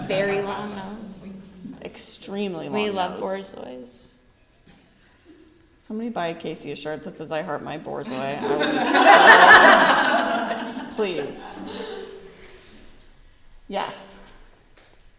very 0.07 0.41
long 0.41 0.75
nose. 0.75 1.27
Extremely 1.83 2.69
long. 2.69 2.75
Nose. 2.75 2.85
We 2.85 2.91
love. 2.91 3.21
Borzois. 3.21 4.12
Somebody 5.93 6.09
buy 6.09 6.33
Casey 6.33 6.73
a 6.73 6.75
shirt 6.75 7.05
that 7.05 7.15
says 7.15 7.31
"I 7.33 7.43
heart 7.43 7.63
my 7.63 7.77
Borzoi." 7.79 8.39
I 8.41 8.41
would- 10.87 10.97
Please. 10.97 11.39
Yes. 13.69 14.19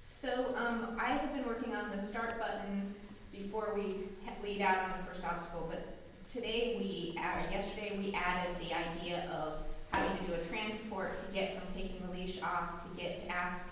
So, 0.07 0.55
um, 0.57 0.97
I 0.99 1.11
have 1.11 1.31
been 1.31 1.45
working 1.45 1.75
on 1.75 1.91
the 1.95 2.01
start 2.01 2.39
button 2.39 2.91
before 3.31 3.73
we 3.75 4.05
ha- 4.25 4.33
lead 4.43 4.63
out 4.63 4.77
on 4.89 4.97
the 4.97 5.03
first 5.05 5.23
obstacle, 5.23 5.67
but 5.69 5.85
today 6.27 6.75
we, 6.79 7.15
added 7.21 7.51
yesterday, 7.51 7.95
we 7.99 8.11
added 8.15 8.55
the 8.59 8.73
idea 8.75 9.29
of 9.31 9.59
having 9.91 10.17
to 10.17 10.23
do 10.25 10.33
a 10.33 10.43
transport 10.45 11.19
to 11.19 11.25
get 11.31 11.53
from 11.53 11.71
taking 11.75 12.01
the 12.07 12.11
leash 12.19 12.41
off 12.41 12.81
to 12.81 12.87
get 12.99 13.19
to 13.19 13.27
ask. 13.31 13.67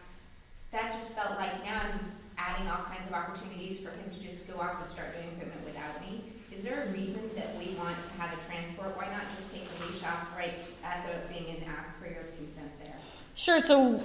That 0.72 0.92
just 0.94 1.10
felt 1.14 1.32
like 1.40 1.64
now 1.66 1.82
I'm 1.82 2.12
adding 2.38 2.68
all 2.70 2.84
kinds 2.84 3.08
of 3.08 3.14
opportunities 3.14 3.80
for 3.80 3.90
him 3.90 4.12
to 4.12 4.20
just 4.20 4.48
go 4.48 4.60
off 4.60 4.80
and 4.82 4.88
start 4.88 5.16
doing 5.16 5.30
equipment 5.30 5.66
without 5.66 6.00
me. 6.02 6.31
Is 6.62 6.68
there 6.68 6.84
a 6.84 6.92
reason 6.92 7.28
that 7.36 7.58
we 7.58 7.74
want 7.74 7.96
to 7.96 8.22
have 8.22 8.38
a 8.38 8.46
transport? 8.46 8.96
Why 8.96 9.08
not 9.08 9.24
just 9.36 9.52
take 9.52 9.68
the 9.68 9.84
leash 9.88 10.04
off 10.04 10.28
right 10.38 10.54
at 10.84 11.08
the 11.08 11.34
thing 11.34 11.56
and 11.56 11.66
ask 11.68 11.98
for 11.98 12.06
your 12.06 12.26
consent 12.38 12.70
there? 12.84 12.94
Sure. 13.34 13.60
So, 13.60 14.00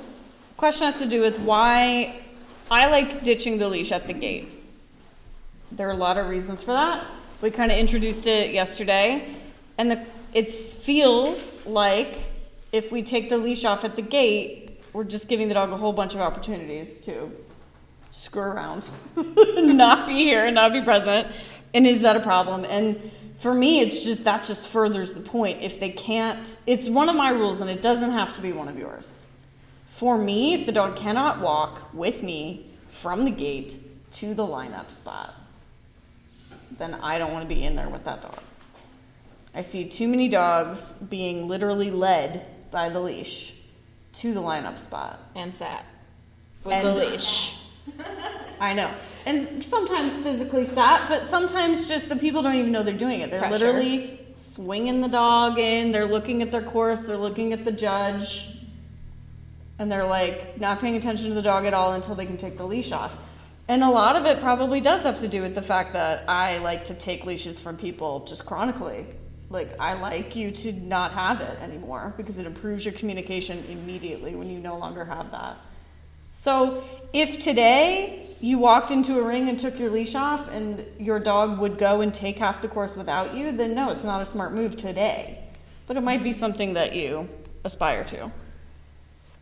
question 0.56 0.86
has 0.86 0.98
to 1.00 1.06
do 1.06 1.20
with 1.20 1.38
why 1.40 2.22
I 2.70 2.86
like 2.86 3.22
ditching 3.22 3.58
the 3.58 3.68
leash 3.68 3.92
at 3.92 4.06
the 4.06 4.14
gate. 4.14 4.48
There 5.70 5.86
are 5.86 5.90
a 5.90 5.96
lot 5.98 6.16
of 6.16 6.30
reasons 6.30 6.62
for 6.62 6.72
that. 6.72 7.04
We 7.42 7.50
kind 7.50 7.70
of 7.70 7.76
introduced 7.76 8.26
it 8.26 8.54
yesterday, 8.54 9.36
and 9.76 9.90
the, 9.90 10.06
it 10.32 10.50
feels 10.50 11.60
like 11.66 12.20
if 12.72 12.90
we 12.90 13.02
take 13.02 13.28
the 13.28 13.36
leash 13.36 13.66
off 13.66 13.84
at 13.84 13.96
the 13.96 14.02
gate, 14.02 14.80
we're 14.94 15.04
just 15.04 15.28
giving 15.28 15.48
the 15.48 15.54
dog 15.54 15.72
a 15.72 15.76
whole 15.76 15.92
bunch 15.92 16.14
of 16.14 16.22
opportunities 16.22 17.04
to 17.04 17.30
screw 18.12 18.40
around, 18.40 18.88
not 19.14 20.08
be 20.08 20.24
here, 20.24 20.46
and 20.46 20.54
not 20.54 20.72
be 20.72 20.80
present. 20.80 21.28
And 21.76 21.86
is 21.86 22.00
that 22.00 22.16
a 22.16 22.20
problem? 22.20 22.64
And 22.64 23.10
for 23.36 23.52
me, 23.52 23.80
it's 23.80 24.02
just 24.02 24.24
that 24.24 24.44
just 24.44 24.66
furthers 24.66 25.12
the 25.12 25.20
point. 25.20 25.62
If 25.62 25.78
they 25.78 25.90
can't, 25.90 26.56
it's 26.66 26.88
one 26.88 27.10
of 27.10 27.16
my 27.16 27.28
rules, 27.28 27.60
and 27.60 27.68
it 27.68 27.82
doesn't 27.82 28.12
have 28.12 28.32
to 28.36 28.40
be 28.40 28.50
one 28.50 28.66
of 28.66 28.78
yours. 28.78 29.22
For 29.90 30.16
me, 30.16 30.54
if 30.54 30.64
the 30.64 30.72
dog 30.72 30.96
cannot 30.96 31.40
walk 31.40 31.92
with 31.92 32.22
me 32.22 32.70
from 32.92 33.26
the 33.26 33.30
gate 33.30 33.76
to 34.12 34.32
the 34.32 34.42
lineup 34.42 34.90
spot, 34.90 35.34
then 36.78 36.94
I 36.94 37.18
don't 37.18 37.34
want 37.34 37.46
to 37.46 37.54
be 37.54 37.62
in 37.62 37.76
there 37.76 37.90
with 37.90 38.04
that 38.04 38.22
dog. 38.22 38.40
I 39.54 39.60
see 39.60 39.86
too 39.86 40.08
many 40.08 40.30
dogs 40.30 40.94
being 40.94 41.46
literally 41.46 41.90
led 41.90 42.46
by 42.70 42.88
the 42.88 43.00
leash 43.00 43.52
to 44.14 44.32
the 44.32 44.40
lineup 44.40 44.78
spot. 44.78 45.20
And 45.34 45.54
sat 45.54 45.84
with 46.64 46.72
And- 46.72 46.86
the 46.86 46.94
leash. 46.94 47.58
I 48.60 48.72
know. 48.72 48.92
And 49.26 49.62
sometimes 49.64 50.12
physically 50.22 50.64
sat, 50.64 51.08
but 51.08 51.26
sometimes 51.26 51.88
just 51.88 52.08
the 52.08 52.16
people 52.16 52.42
don't 52.42 52.54
even 52.56 52.72
know 52.72 52.82
they're 52.82 52.94
doing 52.96 53.20
it. 53.20 53.30
They're 53.30 53.40
Pressure. 53.40 53.66
literally 53.66 54.20
swinging 54.36 55.00
the 55.00 55.08
dog 55.08 55.58
in, 55.58 55.92
they're 55.92 56.06
looking 56.06 56.42
at 56.42 56.50
their 56.50 56.62
course, 56.62 57.06
they're 57.06 57.16
looking 57.16 57.52
at 57.52 57.64
the 57.64 57.72
judge, 57.72 58.58
and 59.78 59.90
they're 59.90 60.06
like 60.06 60.58
not 60.60 60.78
paying 60.80 60.96
attention 60.96 61.28
to 61.28 61.34
the 61.34 61.42
dog 61.42 61.66
at 61.66 61.74
all 61.74 61.92
until 61.94 62.14
they 62.14 62.26
can 62.26 62.36
take 62.36 62.56
the 62.56 62.66
leash 62.66 62.92
off. 62.92 63.16
And 63.68 63.82
a 63.82 63.90
lot 63.90 64.14
of 64.14 64.26
it 64.26 64.40
probably 64.40 64.80
does 64.80 65.02
have 65.02 65.18
to 65.18 65.28
do 65.28 65.42
with 65.42 65.54
the 65.54 65.62
fact 65.62 65.92
that 65.94 66.28
I 66.28 66.58
like 66.58 66.84
to 66.84 66.94
take 66.94 67.26
leashes 67.26 67.58
from 67.58 67.76
people 67.76 68.24
just 68.24 68.46
chronically. 68.46 69.06
Like, 69.50 69.78
I 69.80 69.94
like 69.94 70.36
you 70.36 70.50
to 70.50 70.72
not 70.72 71.12
have 71.12 71.40
it 71.40 71.60
anymore 71.60 72.14
because 72.16 72.38
it 72.38 72.46
improves 72.46 72.84
your 72.84 72.94
communication 72.94 73.64
immediately 73.68 74.34
when 74.34 74.48
you 74.48 74.60
no 74.60 74.76
longer 74.78 75.04
have 75.04 75.30
that. 75.32 75.56
So, 76.38 76.84
if 77.12 77.38
today 77.38 78.28
you 78.40 78.58
walked 78.58 78.90
into 78.90 79.18
a 79.18 79.22
ring 79.22 79.48
and 79.48 79.58
took 79.58 79.78
your 79.80 79.90
leash 79.90 80.14
off 80.14 80.48
and 80.48 80.84
your 80.98 81.18
dog 81.18 81.58
would 81.58 81.78
go 81.78 82.02
and 82.02 82.12
take 82.14 82.38
half 82.38 82.62
the 82.62 82.68
course 82.68 82.94
without 82.94 83.34
you, 83.34 83.50
then 83.50 83.74
no, 83.74 83.90
it's 83.90 84.04
not 84.04 84.20
a 84.20 84.24
smart 84.24 84.52
move 84.52 84.76
today. 84.76 85.42
But 85.86 85.96
it 85.96 86.02
might 86.02 86.22
be 86.22 86.32
something 86.32 86.74
that 86.74 86.94
you 86.94 87.28
aspire 87.64 88.04
to. 88.04 88.30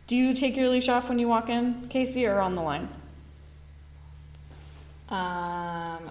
Do 0.07 0.15
you 0.15 0.33
take 0.33 0.55
your 0.55 0.69
leash 0.69 0.89
off 0.89 1.09
when 1.09 1.19
you 1.19 1.27
walk 1.27 1.49
in, 1.49 1.87
Casey, 1.89 2.25
or 2.25 2.39
on 2.39 2.55
the 2.55 2.61
line? 2.61 2.89
Um, 5.09 6.09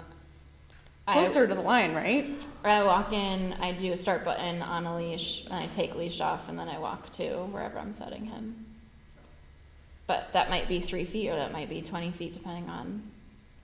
I, 1.08 1.12
Closer 1.12 1.46
to 1.46 1.54
the 1.54 1.62
line, 1.62 1.94
right? 1.94 2.46
I 2.62 2.84
walk 2.84 3.12
in, 3.12 3.54
I 3.54 3.72
do 3.72 3.92
a 3.92 3.96
start 3.96 4.24
button 4.24 4.62
on 4.62 4.86
a 4.86 4.94
leash, 4.96 5.46
and 5.46 5.54
I 5.54 5.66
take 5.68 5.96
leash 5.96 6.20
off, 6.20 6.48
and 6.48 6.58
then 6.58 6.68
I 6.68 6.78
walk 6.78 7.10
to 7.12 7.46
wherever 7.46 7.78
I'm 7.78 7.92
setting 7.92 8.26
him. 8.26 8.66
But 10.06 10.32
that 10.32 10.50
might 10.50 10.68
be 10.68 10.80
three 10.80 11.04
feet, 11.04 11.30
or 11.30 11.36
that 11.36 11.52
might 11.52 11.68
be 11.70 11.80
20 11.80 12.10
feet, 12.12 12.34
depending 12.34 12.68
on 12.68 13.02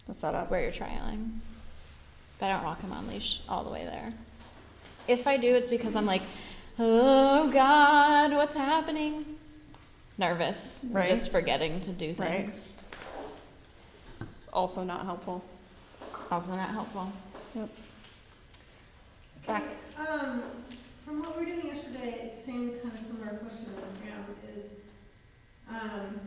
The 0.06 0.14
setup. 0.14 0.50
where 0.50 0.62
you're 0.62 0.72
trialing. 0.72 1.38
But 2.38 2.46
I 2.46 2.52
don't 2.54 2.64
walk 2.64 2.80
him 2.80 2.92
on 2.92 3.06
leash 3.08 3.40
all 3.48 3.62
the 3.64 3.70
way 3.70 3.84
there. 3.84 4.12
If 5.06 5.26
I 5.26 5.36
do, 5.36 5.54
it's 5.54 5.68
because 5.68 5.96
I'm 5.96 6.06
like, 6.06 6.22
oh 6.78 7.50
God, 7.50 8.32
what's 8.32 8.54
happening? 8.54 9.24
Nervous, 10.16 10.84
Right. 10.90 11.08
just 11.08 11.30
forgetting 11.30 11.80
to 11.82 11.90
do 11.90 12.14
Right. 12.18 12.42
things. 12.42 12.74
Also 14.52 14.82
not 14.82 15.04
helpful. 15.04 15.44
Also 16.30 16.54
not 16.56 16.70
helpful. 16.70 17.10
Yep. 17.54 17.68
Back. 19.46 19.62
Um, 19.98 20.42
from 21.04 21.20
what 21.20 21.38
we 21.38 21.44
were 21.44 21.50
doing 21.50 21.66
yesterday, 21.66 22.32
same 22.44 22.78
kind 22.80 22.94
of 22.98 23.04
similar 23.04 23.36
question 23.38 23.66
as 23.78 24.00
Graham 24.00 24.24
is, 24.56 24.66
um, 25.70 26.20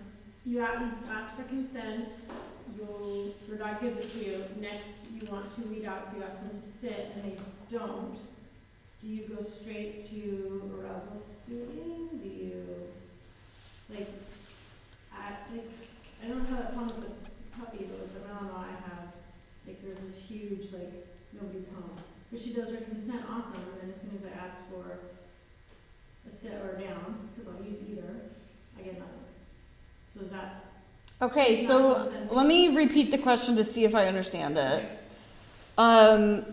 you 0.45 0.59
ask 0.62 1.35
for 1.35 1.43
consent, 1.43 2.09
you, 2.77 3.33
your 3.47 3.57
dog 3.57 3.81
gives 3.81 3.97
it 3.97 4.12
to 4.13 4.25
you, 4.25 4.43
next 4.59 4.88
you 5.13 5.29
want 5.29 5.53
to 5.55 5.67
lead 5.69 5.85
out, 5.85 6.09
so 6.09 6.17
you 6.17 6.23
ask 6.23 6.43
them 6.43 6.62
to 6.62 6.77
sit, 6.81 7.12
and 7.15 7.23
they 7.23 7.38
don't. 7.71 8.17
Do 9.01 9.07
you 9.07 9.23
go 9.27 9.43
straight 9.43 10.09
to 10.12 10.71
arousal 10.79 11.23
soothing? 11.45 12.09
Do 12.21 12.29
you, 12.29 12.65
like, 13.89 14.07
I, 15.13 15.31
like, 15.51 15.69
I 16.23 16.27
don't 16.27 16.45
have 16.45 16.57
that 16.57 16.73
problem 16.73 17.01
with 17.01 17.09
the 17.09 17.57
puppy, 17.59 17.85
but 17.89 18.00
with 18.00 18.13
the 18.13 18.21
Malinois 18.21 18.63
I 18.63 18.71
have, 18.89 19.07
like, 19.67 19.83
there's 19.83 20.00
this 20.00 20.23
huge, 20.25 20.71
like, 20.71 21.05
nobody's 21.33 21.67
home. 21.69 21.97
But 22.31 22.41
she 22.41 22.53
does 22.53 22.69
her 22.69 22.77
consent 22.77 23.21
awesome, 23.29 23.62
and 23.62 23.81
then 23.81 23.93
as 23.93 24.01
soon 24.01 24.17
as 24.17 24.25
I 24.25 24.45
ask 24.45 24.57
for 24.71 25.00
a 26.27 26.31
sit 26.31 26.53
or 26.53 26.79
down, 26.79 27.29
because 27.35 27.53
I'll 27.53 27.63
use 27.63 27.79
either, 27.89 28.21
I 28.77 28.81
get 28.81 29.00
nothing. 29.00 29.23
So 30.13 30.22
is 30.22 30.32
that, 30.32 30.63
Okay, 31.22 31.65
so 31.65 32.12
let 32.29 32.46
me 32.46 32.75
repeat 32.75 33.10
the 33.10 33.17
question 33.17 33.55
to 33.55 33.63
see 33.63 33.86
if 33.86 33.96
I 33.96 34.08
understand 34.08 34.58
it. 34.58 34.86
Um, 35.77 36.46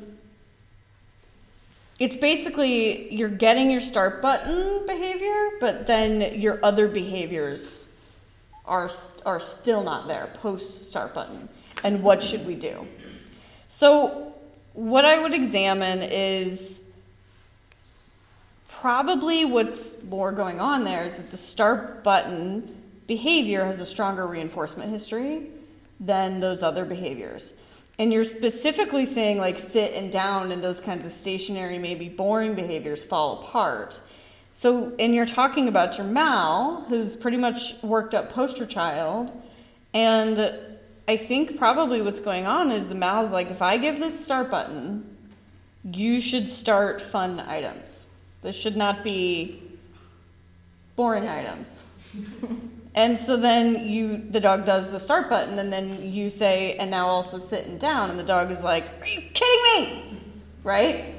it's 1.99 2.17
basically 2.17 3.13
you're 3.13 3.29
getting 3.29 3.71
your 3.71 3.81
start 3.81 4.23
button 4.23 4.87
behavior, 4.87 5.51
but 5.61 5.87
then 5.87 6.41
your 6.41 6.65
other 6.65 6.87
behaviors 6.87 7.89
are 8.65 8.89
are 9.27 9.41
still 9.41 9.83
not 9.83 10.07
there 10.07 10.31
post 10.35 10.89
start 10.89 11.13
button. 11.13 11.49
And 11.83 12.03
what 12.03 12.23
should 12.23 12.47
we 12.47 12.55
do? 12.55 12.87
So, 13.69 14.35
what 14.75 15.05
I 15.05 15.19
would 15.19 15.35
examine 15.35 16.01
is 16.03 16.85
probably 18.69 19.45
what's 19.45 20.01
more 20.05 20.31
going 20.33 20.61
on 20.61 20.85
there 20.85 21.05
is 21.05 21.17
that 21.17 21.31
the 21.31 21.37
start 21.37 22.05
button 22.05 22.80
behavior 23.11 23.65
has 23.65 23.81
a 23.81 23.85
stronger 23.85 24.29
reinforcement 24.29 24.89
history 24.89 25.49
than 25.99 26.39
those 26.39 26.63
other 26.63 26.85
behaviors. 26.85 27.55
And 27.99 28.13
you're 28.13 28.23
specifically 28.23 29.05
saying 29.05 29.39
like 29.39 29.59
sit 29.59 29.95
and 29.95 30.13
down 30.13 30.53
and 30.53 30.63
those 30.63 30.81
kinds 30.81 31.05
of 31.05 31.11
stationary, 31.11 31.77
maybe 31.77 32.09
boring 32.09 32.55
behaviors 32.55 33.03
fall 33.03 33.41
apart. 33.41 34.01
So, 34.53 34.95
and 35.01 35.13
you're 35.13 35.27
talking 35.27 35.67
about 35.67 35.99
your 35.99 36.07
Mal, 36.07 36.85
who's 36.89 37.17
pretty 37.17 37.37
much 37.37 37.83
worked 37.83 38.15
up 38.15 38.31
poster 38.31 38.65
child. 38.65 39.33
And 39.93 40.39
I 41.09 41.17
think 41.17 41.59
probably 41.59 42.03
what's 42.03 42.21
going 42.21 42.47
on 42.47 42.71
is 42.71 42.89
the 42.89 42.95
Mal's 42.95 43.33
like, 43.33 43.51
if 43.51 43.61
I 43.61 43.77
give 43.77 43.99
this 43.99 44.25
start 44.25 44.53
button, 44.53 45.17
you 45.83 46.21
should 46.21 46.49
start 46.49 47.03
fun 47.03 47.41
items. 47.41 48.07
This 48.43 48.55
should 48.55 48.77
not 48.77 49.03
be 49.03 49.61
boring 50.95 51.27
items. 51.27 51.85
and 52.95 53.17
so 53.17 53.37
then 53.37 53.89
you 53.89 54.23
the 54.31 54.41
dog 54.41 54.65
does 54.65 54.91
the 54.91 55.01
start 55.01 55.29
button 55.29 55.59
and 55.59 55.73
then 55.73 56.13
you 56.13 56.29
say 56.29 56.77
and 56.77 56.91
now 56.91 57.07
also 57.07 57.39
sitting 57.39 57.79
down 57.79 58.11
and 58.11 58.19
the 58.19 58.25
dog 58.25 58.51
is 58.51 58.63
like, 58.63 58.85
"Are 59.01 59.07
you 59.07 59.23
kidding 59.33 59.65
me?" 59.65 60.21
Right? 60.65 61.15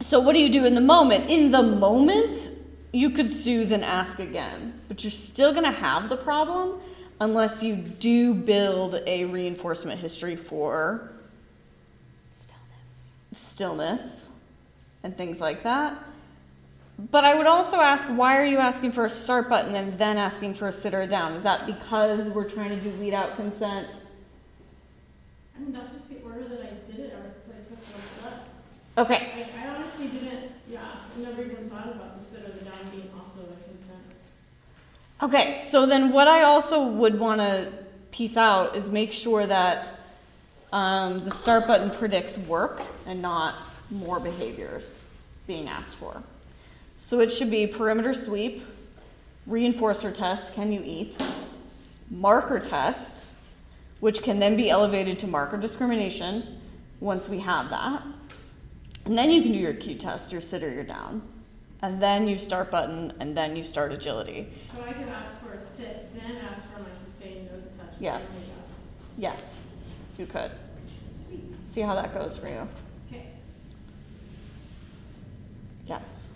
So 0.00 0.20
what 0.20 0.34
do 0.34 0.40
you 0.40 0.48
do 0.48 0.64
in 0.64 0.74
the 0.74 0.80
moment? 0.80 1.28
In 1.28 1.50
the 1.50 1.62
moment, 1.62 2.50
you 2.92 3.10
could 3.10 3.28
soothe 3.28 3.72
and 3.72 3.84
ask 3.84 4.18
again, 4.18 4.80
but 4.88 5.04
you're 5.04 5.10
still 5.10 5.52
going 5.52 5.64
to 5.64 5.70
have 5.70 6.08
the 6.08 6.16
problem 6.16 6.80
unless 7.20 7.62
you 7.62 7.76
do 7.76 8.32
build 8.32 9.00
a 9.06 9.24
reinforcement 9.26 10.00
history 10.00 10.36
for 10.36 11.10
Stillness. 12.32 13.12
stillness 13.32 14.28
and 15.02 15.16
things 15.16 15.40
like 15.40 15.62
that. 15.64 15.98
But 16.98 17.24
I 17.24 17.36
would 17.36 17.46
also 17.46 17.80
ask, 17.80 18.08
why 18.08 18.36
are 18.36 18.44
you 18.44 18.58
asking 18.58 18.90
for 18.90 19.04
a 19.04 19.10
start 19.10 19.48
button 19.48 19.76
and 19.76 19.96
then 19.96 20.16
asking 20.16 20.54
for 20.54 20.66
a 20.66 20.72
sit 20.72 20.94
or 20.94 21.02
a 21.02 21.06
down? 21.06 21.34
Is 21.34 21.44
that 21.44 21.64
because 21.64 22.28
we're 22.30 22.48
trying 22.48 22.70
to 22.70 22.80
do 22.80 22.90
lead 22.96 23.14
out 23.14 23.36
consent? 23.36 23.86
I 25.56 25.60
mean, 25.60 25.72
that's 25.72 25.92
just 25.92 26.08
the 26.08 26.20
order 26.24 26.42
that 26.48 26.60
I 26.60 26.90
did 26.90 27.00
it 27.00 27.14
since 27.46 27.54
I 27.56 27.70
took 27.70 27.84
the 27.84 28.24
left. 28.24 28.48
Okay, 28.98 29.46
I, 29.56 29.64
I 29.64 29.76
honestly 29.76 30.08
didn't, 30.08 30.50
yeah, 30.68 30.80
I 31.16 31.20
never 31.20 31.44
even 31.44 31.70
thought 31.70 31.86
about 31.86 32.18
the 32.18 32.24
sit 32.24 32.40
or 32.40 32.52
the 32.58 32.64
down 32.64 32.90
being 32.90 33.10
also 33.16 33.42
a 33.42 33.68
consent. 33.68 34.02
okay, 35.22 35.56
so 35.58 35.86
then 35.86 36.12
what 36.12 36.26
I 36.26 36.42
also 36.42 36.84
would 36.84 37.20
want 37.20 37.40
to 37.40 37.72
piece 38.10 38.36
out 38.36 38.74
is 38.74 38.90
make 38.90 39.12
sure 39.12 39.46
that 39.46 39.92
um, 40.72 41.20
the 41.20 41.30
start 41.30 41.68
button 41.68 41.92
predicts 41.92 42.36
work 42.38 42.82
and 43.06 43.22
not 43.22 43.54
more 43.88 44.18
behaviors 44.18 45.04
being 45.46 45.68
asked 45.68 45.94
for. 45.94 46.20
So 46.98 47.20
it 47.20 47.32
should 47.32 47.50
be 47.50 47.66
perimeter 47.66 48.12
sweep, 48.12 48.62
reinforcer 49.48 50.12
test, 50.12 50.52
can 50.54 50.72
you 50.72 50.82
eat, 50.84 51.16
marker 52.10 52.58
test, 52.60 53.26
which 54.00 54.22
can 54.22 54.38
then 54.38 54.56
be 54.56 54.68
elevated 54.70 55.18
to 55.20 55.26
marker 55.26 55.56
discrimination 55.56 56.60
once 57.00 57.28
we 57.28 57.38
have 57.38 57.70
that. 57.70 58.02
And 59.04 59.16
then 59.16 59.30
you 59.30 59.42
can 59.42 59.52
do 59.52 59.58
your 59.58 59.74
cue 59.74 59.94
test, 59.94 60.32
your 60.32 60.40
sit 60.40 60.62
or 60.62 60.70
your 60.70 60.84
down. 60.84 61.22
And 61.80 62.02
then 62.02 62.26
you 62.26 62.36
start 62.36 62.70
button, 62.72 63.12
and 63.20 63.36
then 63.36 63.54
you 63.54 63.62
start 63.62 63.92
agility. 63.92 64.48
So 64.74 64.82
I 64.82 64.92
could 64.92 65.08
ask 65.08 65.38
for 65.40 65.54
a 65.54 65.60
sit, 65.60 66.12
then 66.14 66.38
ask 66.42 66.60
for 66.74 66.80
my 66.80 66.88
sustained 67.04 67.48
nose 67.50 67.70
touch. 67.78 67.94
Yes. 68.00 68.42
Yes, 69.16 69.64
you 70.18 70.26
could. 70.26 70.50
Sweet, 71.26 71.42
See 71.64 71.80
how 71.80 71.94
that 71.94 72.12
goes 72.12 72.36
for 72.36 72.48
you. 72.48 72.68
okay. 73.08 73.26
Yes, 75.86 76.27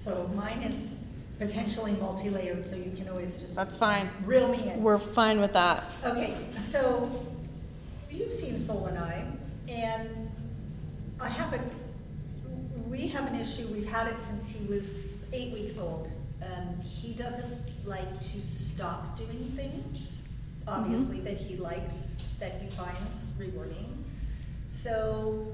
So 0.00 0.30
mine 0.34 0.62
is 0.62 0.96
potentially 1.38 1.92
multi-layered, 2.00 2.66
so 2.66 2.74
you 2.74 2.90
can 2.96 3.06
always 3.10 3.38
just 3.38 3.54
that's 3.54 3.76
fine. 3.76 4.08
reel 4.24 4.48
me 4.48 4.70
in. 4.70 4.82
We're 4.82 4.96
fine 4.96 5.42
with 5.42 5.52
that. 5.52 5.84
Okay, 6.02 6.34
so 6.58 7.10
you've 8.10 8.32
seen 8.32 8.56
Sol 8.56 8.86
and 8.86 8.96
I, 8.98 9.26
and 9.68 10.30
I 11.20 11.28
have 11.28 11.52
a, 11.52 11.60
we 12.88 13.08
have 13.08 13.26
an 13.26 13.38
issue, 13.38 13.66
we've 13.66 13.86
had 13.86 14.06
it 14.06 14.18
since 14.22 14.48
he 14.48 14.64
was 14.72 15.04
eight 15.34 15.52
weeks 15.52 15.78
old. 15.78 16.14
Um, 16.42 16.80
he 16.80 17.12
doesn't 17.12 17.60
like 17.84 18.22
to 18.22 18.40
stop 18.40 19.18
doing 19.18 19.52
things, 19.54 20.22
obviously, 20.66 21.20
that 21.20 21.36
he 21.36 21.56
likes, 21.58 22.16
that 22.38 22.58
he 22.58 22.70
finds 22.70 23.34
rewarding. 23.38 24.02
So 24.66 25.46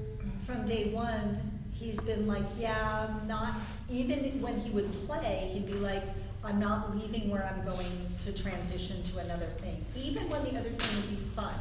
from 0.45 0.65
day 0.65 0.85
one, 0.93 1.56
he's 1.79 1.99
been 1.99 2.27
like, 2.27 2.43
yeah, 2.57 3.07
I'm 3.07 3.27
not, 3.27 3.53
even 3.89 4.41
when 4.41 4.59
he 4.59 4.69
would 4.71 4.91
play, 5.05 5.49
he'd 5.53 5.67
be 5.67 5.73
like, 5.73 6.03
I'm 6.43 6.59
not 6.59 6.95
leaving 6.95 7.29
where 7.29 7.43
I'm 7.43 7.65
going 7.65 7.91
to 8.19 8.33
transition 8.33 9.03
to 9.03 9.19
another 9.19 9.47
thing. 9.47 9.83
Even 9.95 10.29
when 10.29 10.43
the 10.43 10.51
other 10.51 10.69
thing 10.69 10.95
would 10.95 11.09
be 11.09 11.23
fun. 11.35 11.53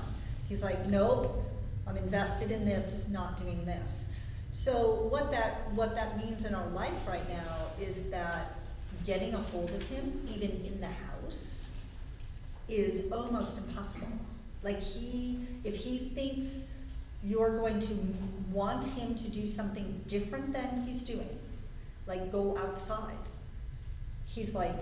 He's 0.48 0.62
like, 0.62 0.87
nope, 0.87 1.44
I'm 1.87 1.96
invested 1.96 2.50
in 2.50 2.64
this, 2.64 3.09
not 3.11 3.37
doing 3.37 3.64
this. 3.64 4.11
So 4.52 5.07
what 5.11 5.31
that 5.33 5.70
what 5.72 5.94
that 5.96 6.16
means 6.24 6.46
in 6.46 6.55
our 6.55 6.66
life 6.68 7.07
right 7.07 7.29
now 7.29 7.57
is 7.81 8.11
that 8.11 8.55
getting 9.05 9.35
a 9.35 9.38
hold 9.38 9.70
of 9.70 9.83
him, 9.85 10.26
even 10.35 10.50
in 10.64 10.81
the 10.81 10.87
house, 10.87 11.68
is 12.68 13.12
almost 13.12 13.59
impossible. 13.59 14.09
Like 14.62 14.81
he, 14.83 15.40
if 15.62 15.76
he 15.76 16.11
thinks 16.14 16.70
you're 17.24 17.59
going 17.59 17.81
to 17.81 17.94
want 18.52 18.85
him 18.85 19.14
to 19.14 19.29
do 19.31 19.46
something 19.46 20.02
different 20.07 20.52
than 20.52 20.85
he's 20.87 21.02
doing, 21.02 21.38
like 22.07 22.31
go 22.33 22.57
outside, 22.59 23.14
he's 24.26 24.55
like 24.55 24.74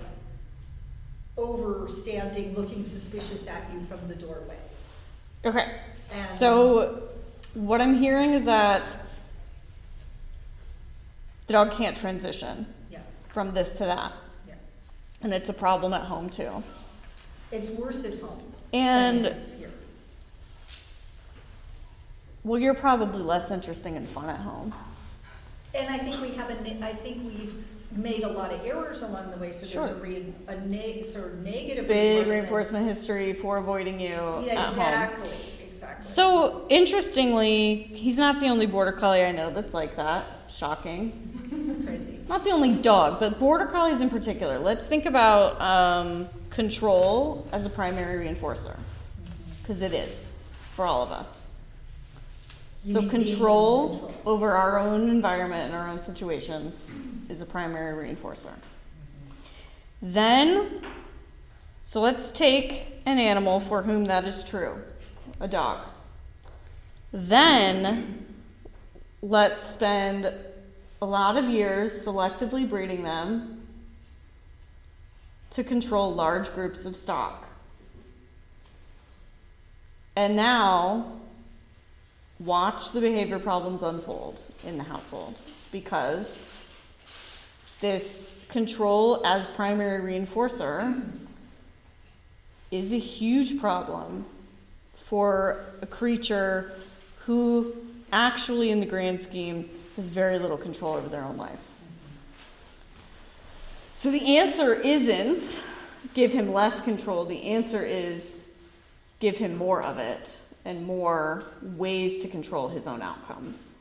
overstanding, 1.37 2.57
looking 2.57 2.85
suspicious 2.85 3.49
at 3.49 3.62
you 3.73 3.81
from 3.87 4.07
the 4.09 4.14
doorway. 4.14 4.57
Okay, 5.44 5.66
And 6.12 6.38
so 6.38 7.03
what 7.55 7.81
I'm 7.81 7.97
hearing 7.97 8.33
is 8.33 8.44
that 8.44 8.94
the 11.47 11.53
dog 11.53 11.73
can't 11.73 11.97
transition 11.97 12.66
yeah, 12.90 13.01
from 13.29 13.51
this 13.51 13.73
to 13.75 13.85
that. 13.85 14.12
yeah, 14.49 14.55
And 15.23 15.35
it's 15.35 15.49
a 15.51 15.53
problem 15.53 15.92
at 15.92 16.03
home 16.03 16.31
too. 16.31 16.62
it's 17.53 17.68
worse 17.70 18.05
at 18.05 18.18
home 18.20 18.40
And 18.73 19.18
than 19.18 19.27
it 19.27 19.37
is 19.37 19.55
here. 19.59 19.63
Well, 22.45 22.61
you're 22.61 22.75
probably 22.75 23.23
less 23.23 23.51
interesting 23.51 23.97
and 23.97 24.09
fun 24.09 24.29
at 24.29 24.39
home. 24.41 24.73
And 25.75 25.89
I 25.89 25.99
think 25.99 26.21
we 26.21 26.31
have 26.33 26.51
a, 26.51 26.85
I 26.87 26.93
think 26.93 27.25
we've 27.25 27.65
made 27.97 28.23
a 28.23 28.29
lot 28.29 28.53
of 28.53 28.65
errors 28.65 29.03
along 29.03 29.31
the 29.31 29.37
way, 29.39 29.51
so 29.51 29.67
there's 29.67 29.97
a 29.97 30.01
re, 30.01 30.33
a 30.49 30.57
neg, 30.61 31.05
sort 31.05 31.33
of 31.33 31.39
negative 31.41 31.87
Big 31.89 32.27
reinforcement. 32.27 32.29
reinforcement 32.31 32.87
history 32.87 33.33
for 33.33 33.57
avoiding 33.59 33.99
you 33.99 34.09
Yeah, 34.09 34.53
at 34.53 34.59
home. 34.59 34.69
exactly, 34.69 35.31
exactly. 35.65 36.05
So 36.05 36.67
interestingly, 36.69 37.75
he's 37.93 38.19
not 38.19 38.41
the 38.41 38.47
only 38.49 38.67
border 38.67 38.93
collie 38.93 39.23
I 39.25 39.33
know 39.33 39.51
that's 39.53 39.75
like 39.75 39.97
that. 39.97 40.25
Shocking. 40.49 41.13
It's 41.67 41.85
crazy. 41.85 42.21
Not 42.29 42.45
the 42.45 42.51
only 42.51 42.75
dog, 42.75 43.19
but 43.19 43.39
border 43.39 43.67
collies 43.67 44.01
in 44.01 44.11
particular. 44.11 44.59
Let's 44.59 44.87
think 44.87 45.07
about 45.07 45.61
um, 45.61 46.29
control 46.51 47.47
as 47.53 47.67
a 47.67 47.71
primary 47.71 48.29
reinforcer, 48.29 48.77
because 49.63 49.83
it 49.83 49.93
is 49.93 50.33
for 50.77 50.85
all 50.85 51.03
of 51.03 51.11
us. 51.11 51.44
You 52.85 52.92
so 52.92 53.01
need 53.01 53.11
being 53.11 53.23
in 53.23 53.29
control, 53.29 53.88
control. 53.88 54.14
over 54.27 54.53
our 54.53 54.79
own 54.79 55.09
environment 55.09 55.73
and 55.73 55.75
our 55.75 55.88
own 55.88 55.99
situations 55.99 56.94
is 57.31 57.40
a 57.40 57.47
primary 57.47 58.09
reinforcer. 58.09 58.53
Then, 60.03 60.83
so 61.81 62.03
let's 62.03 62.31
take 62.31 63.01
an 63.07 63.18
animal 63.18 63.59
for 63.59 63.83
whom 63.83 64.05
that 64.05 64.25
is 64.25 64.44
true, 64.44 64.83
a 65.40 65.49
dog. 65.49 65.87
Then, 67.11 68.27
let's 69.23 69.62
spend 69.62 70.31
a 71.01 71.07
lot 71.07 71.38
of 71.38 71.49
years 71.49 72.05
selectively 72.05 72.68
breeding 72.68 73.03
them 73.03 73.66
to 75.51 75.64
control 75.64 76.14
large 76.14 76.53
groups 76.53 76.85
of 76.85 76.97
stock. 76.97 77.47
And 80.16 80.37
now, 80.37 81.20
watch 82.40 82.92
the 82.92 83.01
behavior 83.01 83.38
problems 83.38 83.83
unfold 83.83 84.38
in 84.64 84.77
the 84.79 84.85
household 84.85 85.38
because 85.70 86.44
this 87.81 88.37
control 88.49 89.25
as 89.27 89.49
primary 89.49 90.18
reinforcer 90.18 91.03
is 92.70 92.92
a 92.92 92.99
huge 92.99 93.61
problem 93.61 94.25
for 94.97 95.64
a 95.83 95.87
creature 95.87 96.73
who 97.27 97.75
actually 98.12 98.70
in 98.70 98.81
the 98.81 98.87
grand 98.87 99.20
scheme 99.20 99.68
has 99.97 100.09
very 100.09 100.38
little 100.38 100.57
control 100.57 100.94
over 100.94 101.09
their 101.09 101.23
own 101.23 101.37
life. 101.37 101.70
So 103.92 104.11
the 104.11 104.38
answer 104.38 104.75
isn't 104.75 105.57
give 106.14 106.33
him 106.33 106.53
less 106.53 106.81
control. 106.81 107.25
The 107.25 107.42
answer 107.44 107.85
is 107.85 108.49
give 109.20 109.38
him 109.38 109.57
more 109.57 109.83
of 109.83 109.99
it 109.99 110.38
and 110.64 110.85
more 110.85 111.44
ways 111.62 112.18
to 112.18 112.29
control 112.29 112.68
his 112.68 112.87
own 112.87 113.03
outcomes. 113.03 113.74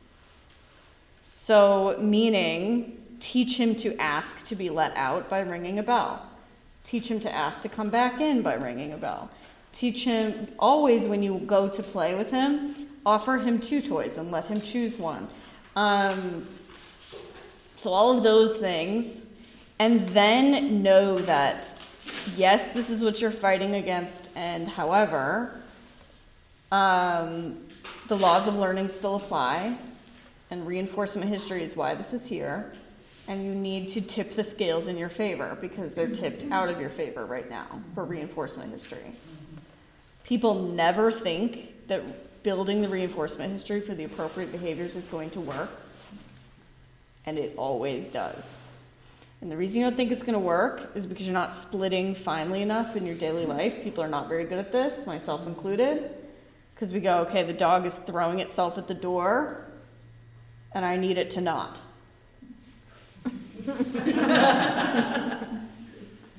So, 1.32 1.98
meaning 2.00 3.02
teach 3.20 3.58
him 3.58 3.76
to 3.76 3.96
ask 4.02 4.46
to 4.46 4.56
be 4.56 4.70
let 4.70 4.96
out 4.96 5.30
by 5.30 5.40
ringing 5.40 5.80
a 5.80 5.84
bell. 5.84 6.26
Teach 6.84 7.10
him 7.10 7.20
to 7.22 7.34
ask 7.34 7.62
to 7.62 7.70
come 7.70 7.90
back 7.90 8.20
in 8.20 8.42
by 8.42 8.56
ringing 8.56 8.94
a 8.94 8.98
bell. 8.98 9.30
Teach 9.72 10.04
him 10.04 10.48
always 10.60 11.08
when 11.08 11.24
you 11.24 11.40
go 11.40 11.68
to 11.70 11.82
play 11.82 12.16
with 12.16 12.30
him, 12.30 12.88
offer 13.06 13.38
him 13.38 13.60
two 13.60 13.82
toys 13.82 14.18
and 14.18 14.32
let 14.32 14.46
him 14.46 14.62
choose 14.62 14.98
one. 14.98 15.28
Um, 15.76 16.48
so, 17.76 17.90
all 17.90 18.16
of 18.16 18.24
those 18.24 18.58
things. 18.58 19.26
And 19.80 20.08
then 20.10 20.84
know 20.84 21.18
that, 21.20 21.76
yes, 22.38 22.70
this 22.70 22.90
is 22.90 23.04
what 23.04 23.20
you're 23.20 23.32
fighting 23.32 23.76
against, 23.76 24.30
and 24.36 24.68
however, 24.68 25.63
um, 26.74 27.60
the 28.08 28.18
laws 28.18 28.48
of 28.48 28.56
learning 28.56 28.90
still 28.90 29.16
apply, 29.16 29.78
and 30.50 30.66
reinforcement 30.66 31.30
history 31.30 31.62
is 31.62 31.76
why 31.76 31.94
this 31.94 32.14
is 32.14 32.26
here. 32.26 32.74
And 33.28 33.46
you 33.46 33.54
need 33.54 33.88
to 33.90 34.02
tip 34.02 34.32
the 34.32 34.44
scales 34.44 34.88
in 34.88 34.98
your 34.98 35.08
favor 35.08 35.56
because 35.62 35.94
they're 35.94 36.10
tipped 36.10 36.46
out 36.52 36.70
of 36.70 36.82
your 36.82 36.90
favor 36.90 37.26
right 37.26 37.48
now 37.50 37.68
for 37.94 38.04
reinforcement 38.06 38.72
history. 38.72 39.16
People 40.24 40.56
never 40.56 41.12
think 41.12 41.88
that 41.88 42.02
building 42.42 42.82
the 42.82 42.90
reinforcement 42.90 43.52
history 43.52 43.80
for 43.80 43.94
the 43.94 44.06
appropriate 44.06 44.52
behaviors 44.52 44.96
is 44.96 45.08
going 45.08 45.30
to 45.30 45.42
work, 45.42 45.70
and 47.28 47.38
it 47.38 47.54
always 47.56 48.10
does. 48.10 48.66
And 49.42 49.52
the 49.52 49.58
reason 49.58 49.82
you 49.82 49.86
don't 49.86 49.96
think 49.96 50.12
it's 50.12 50.24
going 50.24 50.34
to 50.34 50.40
work 50.40 50.90
is 50.96 51.06
because 51.06 51.28
you're 51.28 51.34
not 51.34 51.54
splitting 51.54 52.16
finely 52.16 52.64
enough 52.64 52.96
in 52.96 53.06
your 53.06 53.16
daily 53.16 53.46
life. 53.46 53.84
People 53.84 54.04
are 54.04 54.10
not 54.10 54.28
very 54.28 54.44
good 54.44 54.58
at 54.58 54.72
this, 54.72 55.06
myself 55.06 55.46
included. 55.46 56.10
Because 56.84 56.94
we 56.94 57.00
go, 57.00 57.20
okay, 57.20 57.44
the 57.44 57.54
dog 57.54 57.86
is 57.86 57.96
throwing 57.96 58.40
itself 58.40 58.78
at 58.78 58.90
the 58.90 58.94
door, 58.94 59.64
and 60.74 60.84
I 60.84 60.98
need 60.98 61.18
it 61.18 61.30
to 61.30 61.40
not. 61.40 61.80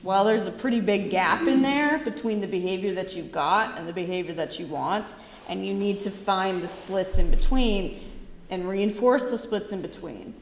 well, 0.03 0.27
there's 0.27 0.47
a 0.47 0.53
pretty 0.53 0.83
big 0.83 1.11
gap 1.11 1.47
in 1.47 1.63
there 1.63 1.97
between 2.05 2.43
the 2.43 2.47
behavior 2.47 2.93
that 2.93 3.17
you've 3.17 3.33
got 3.33 3.79
and 3.79 3.89
the 3.89 3.93
behavior 3.95 4.35
that 4.35 4.61
you 4.61 4.67
want, 4.67 5.15
and 5.49 5.67
you 5.67 5.73
need 5.73 6.01
to 6.01 6.11
find 6.11 6.63
the 6.63 6.69
splits 6.69 7.17
in 7.17 7.31
between 7.31 8.05
and 8.51 8.69
reinforce 8.69 9.31
the 9.31 9.39
splits 9.39 9.73
in 9.73 9.81
between 9.81 10.35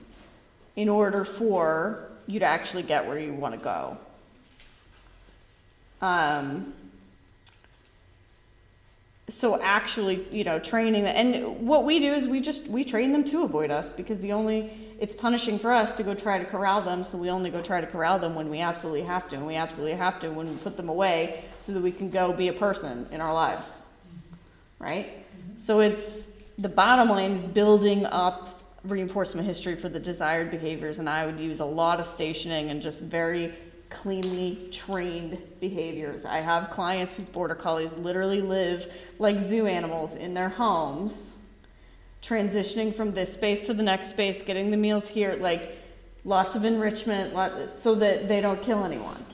in 0.74 0.88
order 0.88 1.24
for 1.24 2.08
you 2.26 2.40
to 2.40 2.44
actually 2.44 2.82
get 2.82 3.06
where 3.06 3.20
you 3.20 3.34
want 3.34 3.54
to 3.54 3.60
go. 3.60 3.96
Um, 6.00 6.74
so 9.32 9.60
actually, 9.62 10.26
you 10.30 10.44
know, 10.44 10.58
training 10.58 11.06
and 11.06 11.66
what 11.66 11.84
we 11.84 11.98
do 11.98 12.12
is 12.12 12.28
we 12.28 12.38
just 12.38 12.68
we 12.68 12.84
train 12.84 13.12
them 13.12 13.24
to 13.24 13.44
avoid 13.44 13.70
us 13.70 13.92
because 13.92 14.18
the 14.18 14.32
only 14.32 14.70
it's 15.00 15.14
punishing 15.14 15.58
for 15.58 15.72
us 15.72 15.94
to 15.94 16.02
go 16.02 16.14
try 16.14 16.38
to 16.38 16.44
corral 16.44 16.82
them, 16.82 17.02
so 17.02 17.16
we 17.16 17.30
only 17.30 17.50
go 17.50 17.62
try 17.62 17.80
to 17.80 17.86
corral 17.86 18.18
them 18.18 18.34
when 18.34 18.50
we 18.50 18.60
absolutely 18.60 19.02
have 19.02 19.26
to, 19.28 19.36
and 19.36 19.46
we 19.46 19.56
absolutely 19.56 19.96
have 19.96 20.20
to 20.20 20.28
when 20.28 20.48
we 20.48 20.54
put 20.56 20.76
them 20.76 20.88
away 20.88 21.44
so 21.58 21.72
that 21.72 21.82
we 21.82 21.90
can 21.90 22.10
go 22.10 22.32
be 22.32 22.48
a 22.48 22.52
person 22.52 23.06
in 23.10 23.20
our 23.20 23.32
lives, 23.32 23.82
right? 24.78 25.24
So 25.56 25.80
it's 25.80 26.30
the 26.58 26.68
bottom 26.68 27.08
line 27.08 27.32
is 27.32 27.42
building 27.42 28.04
up 28.06 28.60
reinforcement 28.84 29.46
history 29.46 29.76
for 29.76 29.88
the 29.88 29.98
desired 29.98 30.50
behaviors, 30.50 30.98
and 30.98 31.08
I 31.08 31.24
would 31.24 31.40
use 31.40 31.60
a 31.60 31.64
lot 31.64 31.98
of 31.98 32.06
stationing 32.06 32.70
and 32.70 32.82
just 32.82 33.02
very 33.02 33.54
cleanly 33.92 34.68
trained 34.72 35.38
behaviors. 35.60 36.24
I 36.24 36.38
have 36.38 36.70
clients 36.70 37.16
whose 37.16 37.28
border 37.28 37.54
collies 37.54 37.92
literally 37.92 38.40
live 38.40 38.90
like 39.18 39.38
zoo 39.38 39.66
animals 39.66 40.16
in 40.16 40.34
their 40.34 40.48
homes, 40.48 41.38
transitioning 42.22 42.94
from 42.94 43.12
this 43.12 43.32
space 43.32 43.66
to 43.66 43.74
the 43.74 43.82
next 43.82 44.08
space, 44.08 44.42
getting 44.42 44.70
the 44.70 44.76
meals 44.76 45.08
here, 45.08 45.36
like 45.38 45.76
lots 46.24 46.54
of 46.54 46.64
enrichment, 46.64 47.34
lot, 47.34 47.76
so 47.76 47.94
that 47.96 48.28
they 48.28 48.40
don't 48.40 48.62
kill 48.62 48.84
anyone. 48.84 49.24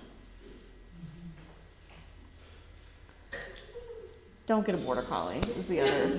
Don't 4.46 4.64
get 4.64 4.74
a 4.74 4.78
border 4.78 5.02
collie 5.02 5.40
is 5.58 5.68
the 5.68 5.82
other 5.82 6.14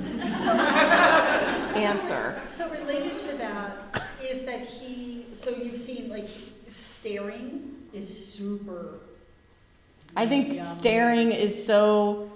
answer. 1.75 2.39
So 2.45 2.69
related 2.69 3.19
to 3.19 3.38
that 3.38 4.04
is 4.23 4.43
that 4.43 4.62
he, 4.62 5.25
so 5.32 5.49
you've 5.49 5.80
seen 5.80 6.10
like 6.10 6.30
staring 6.67 7.79
is 7.93 8.34
super. 8.34 8.99
I 10.15 10.28
think 10.28 10.54
yum. 10.56 10.65
staring 10.65 11.32
is 11.32 11.65
so 11.65 12.32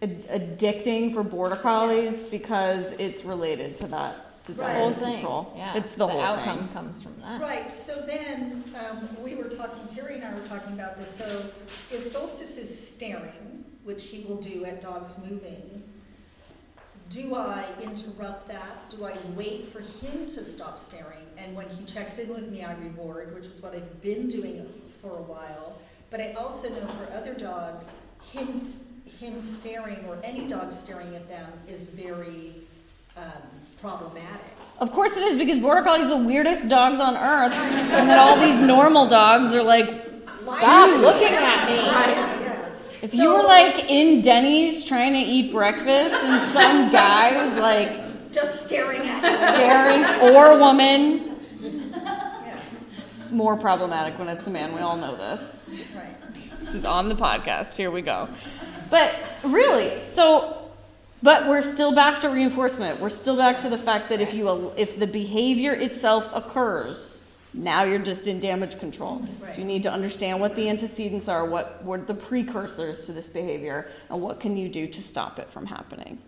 ad- 0.00 0.26
addicting 0.28 1.12
for 1.12 1.22
border 1.22 1.56
collies 1.56 2.22
because 2.22 2.92
it's 2.92 3.24
related 3.24 3.74
to 3.76 3.86
that 3.88 4.44
The 4.44 4.52
desire 4.52 4.74
whole 4.78 4.92
to 4.94 5.00
thing. 5.00 5.12
control. 5.14 5.52
Yeah. 5.56 5.76
It's 5.76 5.94
the, 5.94 6.06
whole 6.06 6.20
outcome 6.20 6.58
thing. 6.60 6.68
comes 6.68 7.02
from 7.02 7.20
that. 7.20 7.40
Right, 7.40 7.70
so 7.72 8.00
then, 8.06 8.64
um, 8.88 9.08
we 9.22 9.34
were 9.34 9.48
talking, 9.48 9.86
Terry 9.92 10.14
and 10.16 10.24
I 10.24 10.32
were 10.34 10.40
talking 10.44 10.72
about 10.74 10.98
this, 10.98 11.10
so 11.10 11.44
if 11.90 12.02
Solstice 12.04 12.56
is 12.58 12.88
staring, 12.94 13.64
which 13.84 14.04
he 14.04 14.20
will 14.24 14.36
do 14.36 14.64
at 14.64 14.80
dogs 14.80 15.18
moving, 15.28 15.82
do 17.12 17.34
I 17.34 17.66
interrupt 17.82 18.48
that? 18.48 18.88
Do 18.88 19.04
I 19.04 19.12
wait 19.36 19.68
for 19.68 19.80
him 19.80 20.26
to 20.26 20.44
stop 20.44 20.78
staring? 20.78 21.26
And 21.36 21.54
when 21.54 21.68
he 21.68 21.84
checks 21.84 22.18
in 22.18 22.30
with 22.30 22.50
me, 22.50 22.64
I 22.64 22.72
reward, 22.74 23.34
which 23.34 23.44
is 23.44 23.60
what 23.60 23.74
I've 23.74 24.00
been 24.00 24.28
doing 24.28 24.66
for 25.02 25.10
a 25.10 25.22
while. 25.22 25.78
But 26.10 26.20
I 26.20 26.32
also 26.32 26.70
know 26.70 26.86
for 26.86 27.12
other 27.12 27.34
dogs, 27.34 27.96
him, 28.32 28.54
him 29.04 29.40
staring 29.40 30.04
or 30.06 30.18
any 30.24 30.46
dog 30.46 30.72
staring 30.72 31.14
at 31.14 31.28
them 31.28 31.52
is 31.68 31.84
very, 31.84 32.54
um, 33.16 33.42
problematic. 33.80 34.40
Of 34.78 34.92
course 34.92 35.16
it 35.16 35.22
is 35.24 35.36
because 35.36 35.58
border 35.58 35.82
collies 35.82 36.06
are 36.06 36.18
the 36.18 36.24
weirdest 36.24 36.68
dogs 36.68 36.98
on 36.98 37.16
earth, 37.16 37.52
and 37.52 38.08
then 38.08 38.18
all 38.18 38.36
these 38.36 38.60
normal 38.62 39.06
dogs 39.06 39.54
are 39.54 39.62
like, 39.62 40.08
Stop 40.34 40.98
looking 41.00 41.28
at 41.28 42.26
me. 42.28 42.31
If 43.02 43.14
you 43.14 43.30
were 43.30 43.42
like 43.42 43.90
in 43.90 44.22
Denny's 44.22 44.84
trying 44.84 45.12
to 45.14 45.18
eat 45.18 45.52
breakfast 45.52 46.14
and 46.22 46.52
some 46.52 46.92
guy 46.92 47.44
was 47.44 47.58
like 47.58 48.32
Just 48.32 48.64
staring 48.64 49.00
at 49.02 49.56
staring 49.56 50.34
or 50.34 50.56
woman, 50.56 51.36
Yeah, 51.60 52.60
it's 53.04 53.32
more 53.32 53.56
problematic 53.56 54.18
when 54.20 54.28
it's 54.28 54.46
a 54.46 54.50
man. 54.50 54.72
We 54.72 54.80
all 54.80 54.96
know 54.96 55.16
this. 55.16 55.66
right. 55.96 56.60
This 56.60 56.74
is 56.74 56.84
on 56.84 57.08
the 57.08 57.16
podcast. 57.16 57.76
Here 57.76 57.90
we 57.90 58.02
go. 58.02 58.28
But 58.88 59.16
really, 59.42 60.00
so 60.06 60.70
but 61.24 61.48
we're 61.48 61.62
still 61.62 61.92
back 61.92 62.20
to 62.20 62.28
reinforcement. 62.28 63.00
We're 63.00 63.08
still 63.08 63.36
back 63.36 63.58
to 63.62 63.68
the 63.68 63.78
fact 63.78 64.08
that 64.10 64.20
if 64.20 64.32
you 64.32 64.72
if 64.76 64.98
the 64.98 65.08
behavior 65.08 65.72
itself 65.72 66.30
occurs, 66.34 67.11
now 67.54 67.84
you're 67.84 67.98
just 67.98 68.26
in 68.26 68.40
damage 68.40 68.78
control. 68.78 69.26
So 69.48 69.60
you 69.60 69.66
need 69.66 69.82
to 69.82 69.92
understand 69.92 70.40
what 70.40 70.56
the 70.56 70.68
antecedents 70.68 71.28
are, 71.28 71.44
what 71.44 71.82
are 71.86 71.98
the 71.98 72.14
precursors 72.14 73.04
to 73.06 73.12
this 73.12 73.28
behavior, 73.28 73.88
and 74.08 74.22
what 74.22 74.40
can 74.40 74.56
you 74.56 74.68
do 74.68 74.86
to 74.88 75.02
stop 75.02 75.38
it 75.38 75.50
from 75.50 75.66
happening 75.66 76.18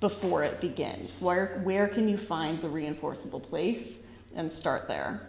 before 0.00 0.44
it 0.44 0.60
begins. 0.60 1.20
Where 1.20 1.60
where 1.64 1.88
can 1.88 2.08
you 2.08 2.16
find 2.16 2.60
the 2.60 2.68
reinforceable 2.68 3.40
place 3.40 4.00
and 4.34 4.50
start 4.50 4.88
there? 4.88 5.20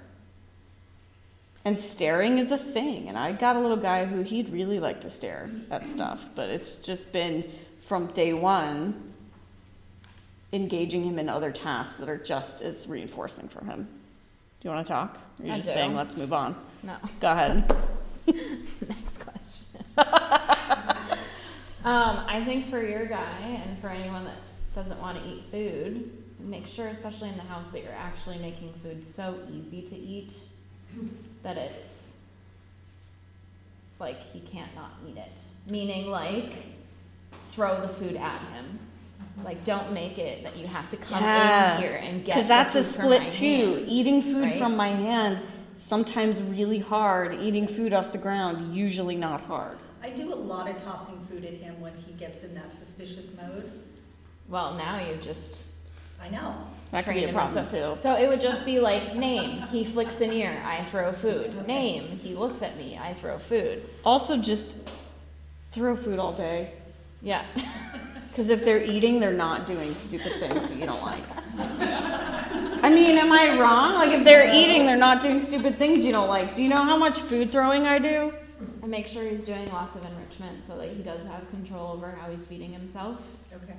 And 1.66 1.78
staring 1.78 2.38
is 2.38 2.52
a 2.52 2.58
thing. 2.58 3.10
And 3.10 3.18
I 3.18 3.32
got 3.32 3.56
a 3.56 3.60
little 3.60 3.78
guy 3.78 4.06
who 4.06 4.22
he'd 4.22 4.50
really 4.50 4.80
like 4.80 5.02
to 5.02 5.10
stare 5.10 5.50
at 5.70 5.86
stuff, 5.86 6.28
but 6.34 6.50
it's 6.50 6.76
just 6.76 7.12
been 7.12 7.44
from 7.82 8.08
day 8.08 8.34
one 8.34 9.14
engaging 10.52 11.04
him 11.04 11.20
in 11.20 11.30
other 11.30 11.52
tasks 11.52 11.98
that 11.98 12.10
are 12.10 12.18
just 12.18 12.62
as 12.62 12.88
reinforcing 12.88 13.48
for 13.48 13.64
him. 13.66 13.88
Do 14.60 14.68
you 14.68 14.74
want 14.74 14.86
to 14.86 14.92
talk? 14.92 15.18
Or 15.40 15.44
are 15.44 15.48
you 15.48 15.54
I 15.54 15.56
just 15.58 15.70
do. 15.70 15.74
saying, 15.74 15.96
let's 15.96 16.18
move 16.18 16.34
on? 16.34 16.56
No. 16.84 16.96
Go 17.22 17.32
ahead. 17.32 17.74
Next 18.28 19.18
question. 19.20 19.66
um, 21.86 22.26
I 22.28 22.44
think 22.46 22.70
for 22.70 22.84
your 22.84 23.06
guy 23.06 23.62
and 23.66 23.80
for 23.80 23.88
anyone 23.88 24.26
that 24.26 24.36
doesn't 24.76 25.00
want 25.00 25.22
to 25.22 25.30
eat 25.30 25.44
food, 25.50 26.12
make 26.40 26.68
sure, 26.68 26.88
especially 26.88 27.30
in 27.30 27.38
the 27.38 27.44
house, 27.44 27.72
that 27.72 27.84
you're 27.84 27.94
actually 27.94 28.38
making 28.38 28.74
food 28.84 29.06
so 29.06 29.40
easy 29.52 29.82
to 29.84 29.96
eat 29.96 30.34
that 31.44 31.58
it's 31.58 32.20
like 34.00 34.20
he 34.20 34.40
can't 34.42 34.74
not 34.76 34.92
eat 35.08 35.18
it. 35.18 35.72
Meaning, 35.72 36.10
like, 36.10 36.52
throw 37.48 37.80
the 37.82 37.90
food 37.90 38.16
at 38.16 38.38
him. 38.54 38.80
Like, 39.44 39.64
don't 39.64 39.92
make 39.94 40.18
it 40.18 40.44
that 40.44 40.58
you 40.58 40.68
have 40.68 40.90
to 40.92 40.98
come 40.98 41.22
Yeah. 41.24 41.76
in 41.78 41.82
here 41.82 41.96
and 41.96 42.24
get 42.26 42.36
Because 42.36 42.48
that's 42.48 42.76
a 42.76 42.84
food 42.84 42.94
from 42.94 43.02
split 43.04 43.32
too. 43.32 43.76
hand. 43.76 43.86
Eating 43.88 44.22
food 44.22 44.44
right? 44.44 44.56
from 44.60 44.76
my 44.76 44.90
hand, 44.90 45.42
sometimes 45.78 46.42
really 46.44 46.80
hard. 46.80 47.36
Eating 47.36 47.68
food 47.68 47.94
off 47.94 48.12
the 48.12 48.18
ground, 48.18 48.76
usually 48.76 49.16
not 49.16 49.42
hard. 49.42 49.78
I 50.04 50.12
do 50.12 50.34
a 50.34 50.36
lot 50.36 50.70
of 50.70 50.78
tossing 50.78 51.20
food 51.30 51.44
at 51.46 51.54
him 51.54 51.80
when 51.82 51.94
he 51.96 52.14
gets 52.14 52.44
in 52.44 52.54
that 52.56 52.74
suspicious 52.74 53.36
mode. 53.36 53.72
Well, 54.48 54.76
now 54.76 55.00
you 55.00 55.16
just 55.18 55.64
I 56.22 56.30
know. 56.30 56.56
That 56.92 57.06
could 57.06 57.14
be 57.14 57.24
a 57.24 57.28
him. 57.28 57.36
problem 57.36 57.66
so, 57.66 57.96
too. 57.96 58.02
So 58.02 58.16
it 58.16 58.28
would 58.28 58.42
just 58.42 58.66
be 58.66 58.80
like 58.80 59.16
name. 59.16 59.62
He 59.64 59.86
flicks 59.86 60.20
an 60.22 60.34
ear. 60.34 60.62
I 60.66 60.84
throw 60.86 61.12
food. 61.14 61.66
Name. 61.68 62.18
He 62.22 62.36
looks 62.36 62.62
at 62.62 62.78
me. 62.78 62.98
I 63.02 63.14
throw 63.14 63.38
food. 63.38 63.84
Also, 64.04 64.38
just 64.38 64.78
throw 65.72 65.96
food 65.96 66.20
all 66.20 66.34
day. 66.34 66.74
Yeah. 67.22 67.46
Because 68.40 68.52
if 68.52 68.64
they're 68.64 68.82
eating, 68.82 69.20
they're 69.20 69.34
not 69.34 69.68
doing 69.68 69.94
stupid 69.94 70.32
things 70.40 70.70
that 70.70 70.78
you 70.78 70.86
don't 70.86 71.02
like. 71.02 71.26
I 72.82 72.90
mean, 72.90 73.18
am 73.18 73.34
I 73.34 73.60
wrong? 73.60 73.96
Like, 73.96 74.12
if 74.12 74.24
they're 74.24 74.50
eating, 74.56 74.86
they're 74.86 74.96
not 74.96 75.22
doing 75.22 75.42
stupid 75.42 75.78
things 75.78 76.06
you 76.06 76.14
don't 76.14 76.30
like. 76.30 76.54
Do 76.54 76.64
you 76.64 76.70
know 76.70 76.82
how 76.82 76.96
much 76.96 77.20
food 77.20 77.52
throwing 77.52 77.86
I 77.86 78.00
do? 78.00 78.34
And 78.82 78.90
make 78.90 79.08
sure 79.08 79.26
he's 79.26 79.44
doing 79.44 79.70
lots 79.74 79.98
of 79.98 80.06
enrichment 80.06 80.66
so 80.66 80.78
that 80.78 80.88
he 80.88 81.04
does 81.04 81.26
have 81.26 81.50
control 81.50 81.92
over 81.92 82.12
how 82.12 82.32
he's 82.32 82.46
feeding 82.46 82.72
himself. 82.72 83.18
Okay. 83.54 83.76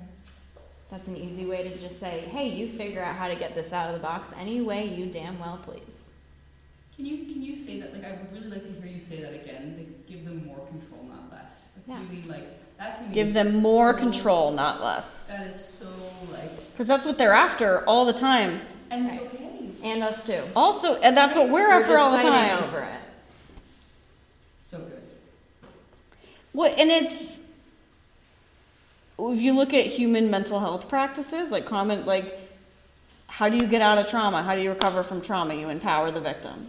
That's 0.91 1.09
an 1.09 1.17
easy 1.17 1.47
way 1.47 1.67
to 1.67 1.79
just 1.79 1.99
say, 1.99 2.29
hey, 2.31 2.47
you 2.49 2.69
figure 2.69 3.03
out 3.03 3.17
how 3.17 3.29
to 3.29 3.37
get 3.37 3.55
this 3.55 3.73
out 3.73 3.89
of 3.89 3.95
the 3.95 4.03
box 4.03 4.35
any 4.39 4.61
way 4.61 4.87
you 4.87 5.07
damn 5.07 5.39
well 5.39 5.59
please. 5.65 6.13
Can 6.97 7.07
you 7.07 7.25
can 7.33 7.41
you 7.41 7.57
say 7.57 7.81
that? 7.81 7.95
Like, 7.95 8.05
I 8.05 8.11
would 8.11 8.31
really 8.31 8.49
like 8.49 8.63
to 8.65 8.73
hear 8.73 8.80
you 9.01 9.07
say 9.17 9.23
that 9.23 9.33
again. 9.35 9.75
Like, 9.79 10.07
give 10.07 10.25
them 10.25 10.47
more 10.47 10.59
control, 10.67 11.05
not 11.09 11.31
less. 11.33 11.69
Like, 11.77 11.85
Yeah. 11.99 12.05
really, 12.11 12.29
like 12.29 12.77
that 12.79 12.97
to 12.99 13.03
me. 13.05 13.15
Give 13.15 13.29
is 13.29 13.35
them 13.35 13.57
more 13.63 13.93
so- 13.93 13.99
control, 13.99 14.51
not 14.53 14.83
less. 14.83 15.29
That 15.29 15.47
is 15.49 15.65
so 15.65 15.87
like, 16.33 16.73
Because 16.73 16.87
that's 16.87 17.07
what 17.07 17.19
they're 17.19 17.33
after 17.33 17.87
all 17.89 18.05
the 18.05 18.13
time. 18.13 18.61
and 18.91 19.09
it's 19.11 19.23
okay. 19.23 19.47
And 19.83 20.03
us 20.03 20.27
too. 20.27 20.43
Also, 20.55 20.97
and 21.01 21.17
that's 21.17 21.35
what 21.37 21.49
we're 21.49 21.71
after 21.71 21.97
all 21.99 22.11
the 22.11 22.19
fighting 22.19 22.33
time. 22.33 22.65
over 22.65 22.81
it. 22.81 23.01
So 24.61 24.79
good. 24.79 25.01
Well, 26.53 26.75
and 26.79 26.91
it's 26.91 27.41
if 29.19 29.41
you 29.41 29.53
look 29.55 29.73
at 29.75 29.87
human 29.87 30.31
mental 30.31 30.61
health 30.61 30.89
practices, 30.89 31.51
like 31.51 31.65
common, 31.67 32.05
like 32.05 32.39
how 33.29 33.49
do 33.49 33.57
you 33.57 33.67
get 33.67 33.81
out 33.81 33.97
of 33.97 34.07
trauma? 34.07 34.43
How 34.43 34.55
do 34.55 34.61
you 34.61 34.71
recover 34.71 35.03
from 35.03 35.23
trauma? 35.23 35.55
You 35.55 35.71
empower 35.71 36.11
the 36.11 36.21
victim. 36.21 36.69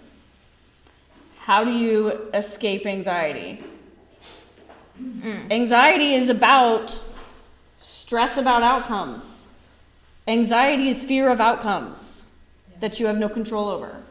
How 1.51 1.65
do 1.65 1.71
you 1.71 2.29
escape 2.33 2.85
anxiety? 2.85 3.61
Anxiety 5.51 6.13
is 6.13 6.29
about 6.29 7.03
stress 7.77 8.37
about 8.37 8.63
outcomes. 8.63 9.47
Anxiety 10.29 10.87
is 10.87 11.03
fear 11.03 11.27
of 11.27 11.41
outcomes 11.41 12.23
that 12.79 13.01
you 13.01 13.05
have 13.07 13.17
no 13.17 13.27
control 13.27 13.67
over. 13.67 14.01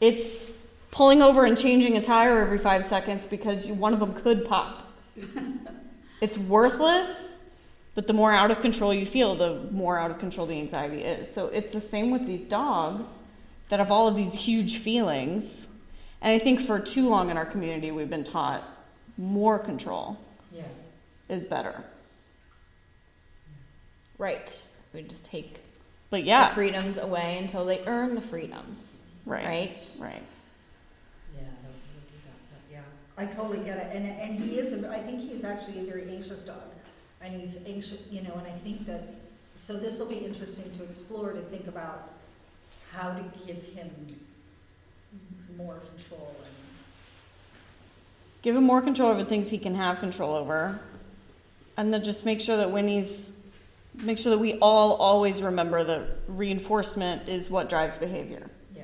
It's 0.00 0.52
pulling 0.92 1.22
over 1.22 1.44
and 1.44 1.58
changing 1.58 1.96
a 1.96 2.00
tire 2.00 2.38
every 2.38 2.58
five 2.58 2.84
seconds 2.84 3.26
because 3.26 3.66
one 3.66 3.92
of 3.92 3.98
them 3.98 4.14
could 4.14 4.44
pop. 4.44 4.92
it's 6.20 6.38
worthless, 6.38 7.40
but 7.96 8.06
the 8.06 8.12
more 8.12 8.30
out 8.30 8.52
of 8.52 8.60
control 8.60 8.94
you 8.94 9.06
feel, 9.06 9.34
the 9.34 9.66
more 9.72 9.98
out 9.98 10.12
of 10.12 10.20
control 10.20 10.46
the 10.46 10.56
anxiety 10.56 11.02
is. 11.02 11.28
So 11.28 11.48
it's 11.48 11.72
the 11.72 11.80
same 11.80 12.12
with 12.12 12.28
these 12.28 12.44
dogs 12.44 13.24
that 13.70 13.80
have 13.80 13.90
all 13.90 14.06
of 14.06 14.14
these 14.14 14.34
huge 14.34 14.78
feelings. 14.78 15.66
And 16.22 16.30
I 16.32 16.38
think 16.38 16.60
for 16.60 16.78
too 16.78 17.08
long 17.08 17.30
in 17.30 17.36
our 17.36 17.44
community, 17.44 17.90
we've 17.90 18.08
been 18.08 18.24
taught 18.24 18.62
more 19.18 19.58
control 19.58 20.16
Yeah. 20.52 20.62
is 21.28 21.44
better. 21.44 21.82
Right. 24.18 24.62
We 24.94 25.02
just 25.02 25.26
take 25.26 25.58
But 26.10 26.18
the 26.18 26.26
yeah, 26.28 26.54
freedoms 26.54 26.96
away 26.98 27.38
until 27.38 27.64
they 27.66 27.84
earn 27.86 28.14
the 28.14 28.20
freedoms. 28.20 29.00
right, 29.26 29.44
Right? 29.44 29.96
right. 29.98 30.22
Yeah, 31.34 31.42
no, 31.42 31.70
we 31.70 32.00
do 32.08 32.16
that, 32.24 32.38
but 32.52 32.60
yeah. 32.72 32.82
I 33.16 33.26
totally 33.26 33.64
get 33.64 33.78
it, 33.78 33.96
and, 33.96 34.06
and 34.06 34.38
he 34.38 34.58
is, 34.58 34.72
a- 34.72 34.90
I 34.90 35.00
think 35.00 35.20
he 35.20 35.32
is 35.32 35.42
actually 35.44 35.80
a 35.80 35.84
very 35.84 36.08
anxious 36.08 36.44
dog. 36.44 36.56
And 37.20 37.40
he's 37.40 37.64
anxious, 37.66 38.00
you 38.10 38.22
know, 38.22 38.34
and 38.34 38.46
I 38.46 38.50
think 38.58 38.86
that, 38.86 39.02
so 39.58 39.74
this 39.76 39.98
will 39.98 40.08
be 40.08 40.18
interesting 40.18 40.70
to 40.76 40.84
explore, 40.84 41.32
to 41.32 41.40
think 41.40 41.66
about 41.68 42.10
how 42.92 43.12
to 43.12 43.22
give 43.46 43.62
him 43.62 43.90
more 45.56 45.74
control 45.74 46.36
and, 46.38 46.52
Give 48.42 48.56
him 48.56 48.64
more 48.64 48.82
control 48.82 49.10
over 49.10 49.24
things 49.24 49.50
he 49.50 49.58
can 49.58 49.74
have 49.76 50.00
control 50.00 50.34
over. 50.34 50.80
And 51.76 51.94
then 51.94 52.02
just 52.02 52.24
make 52.24 52.40
sure 52.40 52.56
that 52.56 52.70
when 52.70 52.88
he's, 52.88 53.32
make 53.94 54.18
sure 54.18 54.30
that 54.30 54.38
we 54.38 54.58
all 54.58 54.94
always 54.94 55.40
remember 55.42 55.84
that 55.84 56.02
reinforcement 56.26 57.28
is 57.28 57.48
what 57.48 57.68
drives 57.68 57.96
behavior. 57.96 58.50
yeah, 58.74 58.82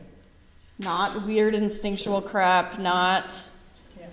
Not 0.79 1.27
weird 1.27 1.55
instinctual 1.55 2.23
crap, 2.23 2.79
not, 2.79 3.43
yeah. 3.99 4.07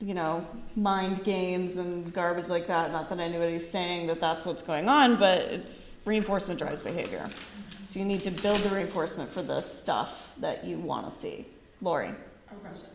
you 0.00 0.12
know, 0.14 0.46
mind 0.76 1.24
games 1.24 1.76
and 1.76 2.12
garbage 2.12 2.48
like 2.48 2.66
that. 2.66 2.92
Not 2.92 3.08
that 3.08 3.18
anybody's 3.20 3.68
saying 3.68 4.06
that 4.08 4.20
that's 4.20 4.44
what's 4.44 4.62
going 4.62 4.88
on, 4.88 5.16
but 5.16 5.38
it's 5.38 5.98
reinforcement 6.04 6.58
drives 6.60 6.82
behavior. 6.82 7.24
Mm-hmm. 7.24 7.69
So 7.90 7.98
you 7.98 8.04
need 8.04 8.22
to 8.22 8.30
build 8.30 8.58
the 8.58 8.68
reinforcement 8.68 9.32
for 9.32 9.42
the 9.42 9.60
stuff 9.60 10.36
that 10.38 10.64
you 10.64 10.78
want 10.78 11.10
to 11.10 11.18
see. 11.18 11.44
Lori. 11.82 12.06
I 12.06 12.10
have 12.10 12.58
a 12.58 12.60
question. 12.60 12.88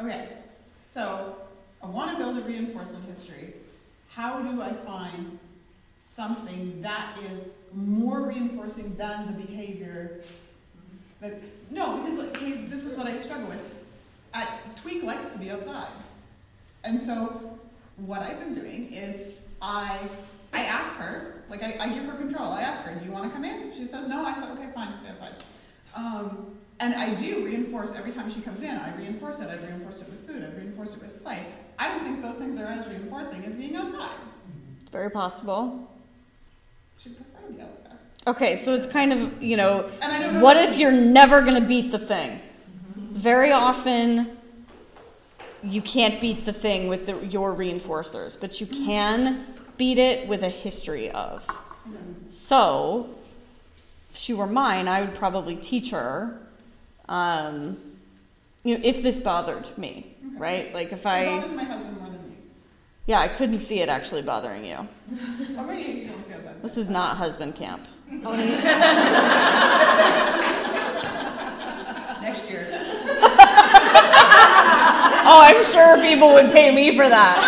Okay, 0.00 0.28
so 0.80 1.36
I 1.82 1.86
want 1.86 2.12
to 2.12 2.16
build 2.16 2.38
a 2.38 2.40
reinforcement 2.40 3.04
history. 3.04 3.52
How 4.08 4.40
do 4.40 4.62
I 4.62 4.72
find 4.72 5.38
something 5.98 6.80
that 6.80 7.18
is 7.30 7.44
more 7.74 8.22
reinforcing 8.22 8.96
than 8.96 9.26
the 9.26 9.34
behavior 9.34 10.22
that, 11.20 11.34
no, 11.70 11.98
because 11.98 12.18
this 12.70 12.86
is 12.86 12.96
what 12.96 13.06
I 13.06 13.18
struggle 13.18 13.48
with. 13.48 13.74
I, 14.32 14.48
Tweak 14.76 15.02
likes 15.02 15.28
to 15.34 15.38
be 15.38 15.50
outside. 15.50 15.92
And 16.84 16.98
so 16.98 17.58
what 17.98 18.22
I've 18.22 18.38
been 18.38 18.54
doing 18.54 18.94
is 18.94 19.34
I, 19.60 19.98
I 20.52 20.64
ask 20.64 20.94
her, 20.96 21.42
like 21.48 21.62
I, 21.62 21.76
I 21.80 21.88
give 21.88 22.04
her 22.04 22.14
control. 22.16 22.48
I 22.50 22.62
ask 22.62 22.82
her, 22.82 22.94
do 22.94 23.04
you 23.04 23.12
want 23.12 23.24
to 23.24 23.30
come 23.30 23.44
in? 23.44 23.72
She 23.74 23.86
says 23.86 24.06
no. 24.08 24.24
I 24.24 24.34
said, 24.34 24.50
okay, 24.50 24.68
fine, 24.74 24.96
stay 24.98 25.08
outside. 25.10 25.32
Um, 25.94 26.56
and 26.80 26.94
I 26.94 27.14
do 27.14 27.44
reinforce 27.44 27.92
every 27.94 28.12
time 28.12 28.30
she 28.30 28.40
comes 28.40 28.60
in. 28.60 28.70
I 28.70 28.94
reinforce 28.96 29.40
it. 29.40 29.48
I 29.48 29.54
reinforce 29.56 30.02
it 30.02 30.08
with 30.08 30.26
food. 30.26 30.42
I 30.42 30.58
reinforce 30.58 30.94
it 30.94 31.00
with 31.00 31.22
play. 31.22 31.46
I 31.78 31.88
don't 31.88 32.04
think 32.04 32.22
those 32.22 32.36
things 32.36 32.58
are 32.58 32.66
as 32.66 32.86
reinforcing 32.88 33.44
as 33.44 33.52
being 33.52 33.76
outside. 33.76 34.10
Very 34.90 35.10
possible. 35.10 35.88
She 36.98 37.10
prefer 37.10 37.46
to 37.46 37.52
be 37.52 37.62
out 37.62 37.84
there. 37.84 37.98
Okay, 38.26 38.56
so 38.56 38.74
it's 38.74 38.86
kind 38.86 39.12
of, 39.12 39.42
you 39.42 39.56
know, 39.56 39.90
And 40.00 40.12
I 40.12 40.20
don't 40.20 40.34
know. 40.34 40.40
what 40.44 40.56
if 40.56 40.76
you're 40.76 40.92
never 40.92 41.40
going 41.40 41.60
to 41.60 41.66
beat 41.66 41.90
the 41.90 41.98
thing? 41.98 42.40
Very 42.96 43.52
often, 43.52 44.36
you 45.62 45.82
can't 45.82 46.20
beat 46.20 46.44
the 46.44 46.52
thing 46.52 46.88
with 46.88 47.06
the, 47.06 47.18
your 47.26 47.54
reinforcers, 47.54 48.38
but 48.38 48.60
you 48.60 48.66
can 48.66 49.46
beat 49.82 49.98
it 49.98 50.28
with 50.28 50.44
a 50.44 50.48
history 50.48 51.10
of. 51.10 51.42
So, 52.30 53.08
if 54.12 54.16
she 54.16 54.32
were 54.32 54.46
mine, 54.46 54.86
I 54.86 55.00
would 55.00 55.12
probably 55.16 55.56
teach 55.56 55.90
her, 55.90 56.38
um, 57.08 57.76
you 58.62 58.76
know, 58.78 58.80
if 58.84 59.02
this 59.02 59.18
bothered 59.18 59.66
me, 59.76 60.14
Okay. 60.24 60.36
right? 60.38 60.72
Like 60.72 60.92
if 60.92 61.00
It 61.00 61.06
I, 61.06 61.24
bothers 61.24 61.50
my 61.50 61.64
husband 61.64 61.96
more 61.98 62.06
than 62.10 62.28
me. 62.30 62.36
yeah, 63.08 63.18
I 63.18 63.26
couldn't 63.26 63.58
see 63.58 63.80
it 63.80 63.88
actually 63.88 64.22
bothering 64.22 64.64
you. 64.64 64.76
Or 65.58 65.66
maybe 65.66 66.00
you 66.02 66.12
can. 66.12 66.62
This 66.62 66.76
is 66.76 66.88
not 66.88 67.16
husband 67.16 67.56
camp. 67.56 67.84
Next 72.22 72.48
year. 72.48 72.68
Oh, 75.24 75.40
I'm 75.40 75.64
sure 75.72 75.98
people 76.02 76.34
would 76.34 76.50
pay 76.50 76.74
me 76.74 76.96
for 76.96 77.08
that. 77.08 77.38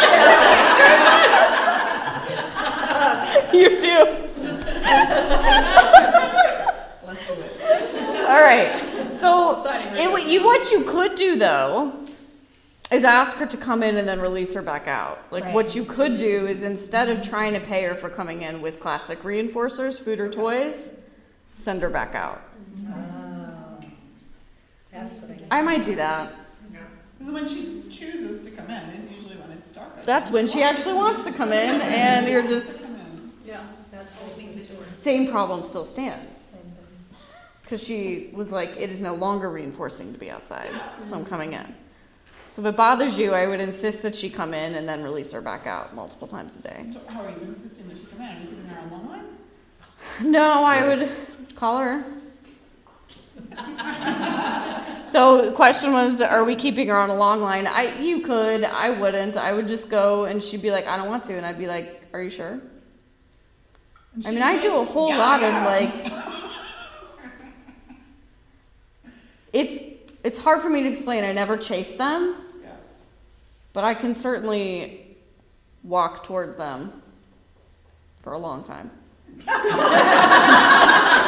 you 3.60 3.68
too. 3.70 4.04
Let's 7.04 7.26
do 7.26 7.32
it. 7.34 8.20
All 8.28 8.40
right. 8.40 9.10
So, 9.12 9.54
Signing 9.54 9.96
it, 9.96 10.10
what 10.10 10.26
you 10.26 10.44
what 10.44 10.70
you 10.72 10.84
could 10.84 11.14
do 11.14 11.36
though 11.36 11.92
is 12.90 13.04
ask 13.04 13.36
her 13.38 13.46
to 13.46 13.56
come 13.56 13.82
in 13.82 13.96
and 13.96 14.06
then 14.08 14.20
release 14.20 14.54
her 14.54 14.62
back 14.62 14.86
out. 14.86 15.22
Like 15.30 15.52
what 15.54 15.74
you 15.74 15.84
could 15.84 16.16
do 16.16 16.46
is 16.46 16.62
instead 16.62 17.08
of 17.08 17.22
trying 17.22 17.54
to 17.54 17.60
pay 17.60 17.84
her 17.84 17.94
for 17.94 18.10
coming 18.10 18.42
in 18.42 18.60
with 18.60 18.80
classic 18.80 19.22
reinforcers, 19.22 20.00
food 20.00 20.20
or 20.20 20.28
toys, 20.28 20.96
send 21.54 21.82
her 21.82 21.90
back 21.90 22.14
out. 22.14 22.42
Oh, 22.88 23.78
That's 24.92 25.16
what 25.18 25.30
I 25.30 25.34
get. 25.34 25.48
I 25.50 25.62
might 25.62 25.84
do 25.84 25.94
that. 25.96 26.32
Because 27.18 27.32
when 27.32 27.48
she 27.48 27.84
chooses 27.90 28.44
to 28.44 28.50
come 28.50 28.68
in 28.68 28.90
is 28.90 29.10
usually 29.10 29.36
when 29.36 29.50
it's 29.52 29.68
darkest. 29.68 30.04
That's 30.04 30.30
when 30.30 30.46
she 30.46 30.62
actually 30.62 30.94
wants 30.94 31.24
to 31.24 31.32
come 31.32 31.52
in, 31.52 31.80
and 31.80 32.28
you're 32.28 32.46
just 32.46 32.90
Come 34.06 34.18
in. 34.18 34.20
Yeah, 34.20 34.20
that's 34.20 34.20
what 34.20 34.30
it 34.30 34.34
seems 34.36 34.60
to 34.62 34.68
her. 34.68 34.74
same 34.74 35.28
problem 35.30 35.62
still 35.62 35.84
stands. 35.84 36.60
Because 37.62 37.82
she 37.82 38.30
was 38.34 38.52
like, 38.52 38.76
it 38.76 38.90
is 38.90 39.00
no 39.00 39.14
longer 39.14 39.50
reinforcing 39.50 40.12
to 40.12 40.18
be 40.18 40.30
outside, 40.30 40.70
so 41.04 41.16
I'm 41.16 41.24
coming 41.24 41.54
in. 41.54 41.74
So 42.48 42.60
if 42.62 42.68
it 42.68 42.76
bothers 42.76 43.18
you, 43.18 43.32
I 43.32 43.46
would 43.46 43.60
insist 43.60 44.02
that 44.02 44.14
she 44.14 44.28
come 44.28 44.52
in 44.54 44.74
and 44.74 44.86
then 44.88 45.02
release 45.02 45.32
her 45.32 45.40
back 45.40 45.66
out 45.66 45.94
multiple 45.94 46.28
times 46.28 46.58
a 46.58 46.62
day. 46.62 46.86
So 46.92 47.00
how 47.08 47.24
are 47.24 47.30
you 47.30 47.36
insisting 47.42 47.88
that 47.88 47.96
she 47.96 48.04
come 48.04 48.20
in? 48.20 48.28
Are 48.28 48.40
you 48.40 48.46
keeping 48.46 48.66
her 48.66 48.78
on 48.78 48.88
a 48.88 48.92
long 48.92 49.08
line? 49.08 49.24
No, 50.22 50.64
I 50.64 50.86
would 50.86 51.10
call 51.56 51.78
her. 51.78 52.04
so 55.04 55.46
the 55.46 55.52
question 55.52 55.92
was, 55.92 56.20
are 56.20 56.44
we 56.44 56.54
keeping 56.54 56.88
her 56.88 56.96
on 56.96 57.10
a 57.10 57.14
long 57.14 57.40
line? 57.40 57.66
I, 57.66 57.98
you 58.00 58.20
could, 58.20 58.62
I 58.62 58.90
wouldn't. 58.90 59.36
I 59.36 59.52
would 59.52 59.66
just 59.66 59.88
go, 59.88 60.26
and 60.26 60.42
she'd 60.42 60.62
be 60.62 60.70
like, 60.70 60.86
I 60.86 60.96
don't 60.96 61.08
want 61.08 61.24
to, 61.24 61.36
and 61.36 61.44
I'd 61.44 61.58
be 61.58 61.66
like, 61.66 62.04
Are 62.12 62.22
you 62.22 62.30
sure? 62.30 62.60
And 64.14 64.26
I 64.26 64.30
mean, 64.30 64.42
I 64.42 64.60
do 64.60 64.76
a 64.78 64.84
whole 64.84 65.08
Yeah, 65.08 65.18
lot 65.18 65.40
yeah. 65.40 65.58
of 65.58 65.64
like. 65.66 66.12
It's 69.52 69.78
it's 70.24 70.38
hard 70.40 70.60
for 70.62 70.68
me 70.68 70.82
to 70.82 70.88
explain. 70.88 71.22
I 71.22 71.30
never 71.32 71.56
chase 71.56 71.94
them, 71.94 72.34
Yeah. 72.60 72.70
but 73.72 73.84
I 73.84 73.94
can 73.94 74.12
certainly 74.12 75.16
walk 75.84 76.24
towards 76.24 76.56
them 76.56 77.00
for 78.20 78.32
a 78.32 78.38
long 78.38 78.64
time. 78.64 78.90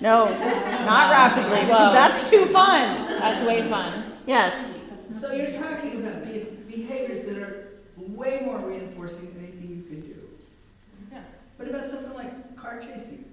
No, 0.00 0.26
not 0.84 1.10
rapidly, 1.10 1.60
because 1.60 1.92
that's 1.94 2.28
too 2.28 2.44
fun. 2.46 3.06
That's 3.18 3.42
way 3.42 3.62
fun. 3.62 4.04
Yes. 4.26 4.76
So 5.18 5.32
you're 5.32 5.50
talking 5.52 6.04
about 6.04 6.24
behaviors 6.68 7.24
that 7.24 7.38
are 7.38 7.68
way 7.96 8.42
more 8.44 8.58
reinforcing 8.58 9.32
than 9.32 9.44
anything 9.44 9.70
you 9.76 9.82
can 9.84 10.00
do. 10.02 10.16
Yes. 11.10 11.24
What 11.56 11.68
about 11.70 11.86
something 11.86 12.12
like 12.12 12.54
car 12.56 12.80
chasing? 12.80 13.24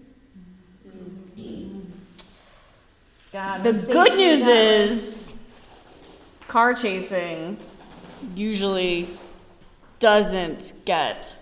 God. 3.31 3.63
The 3.63 3.71
good 3.71 4.17
news 4.17 4.41
is 4.41 5.33
car 6.49 6.73
chasing 6.73 7.57
usually 8.35 9.07
doesn't 9.99 10.73
get 10.83 11.37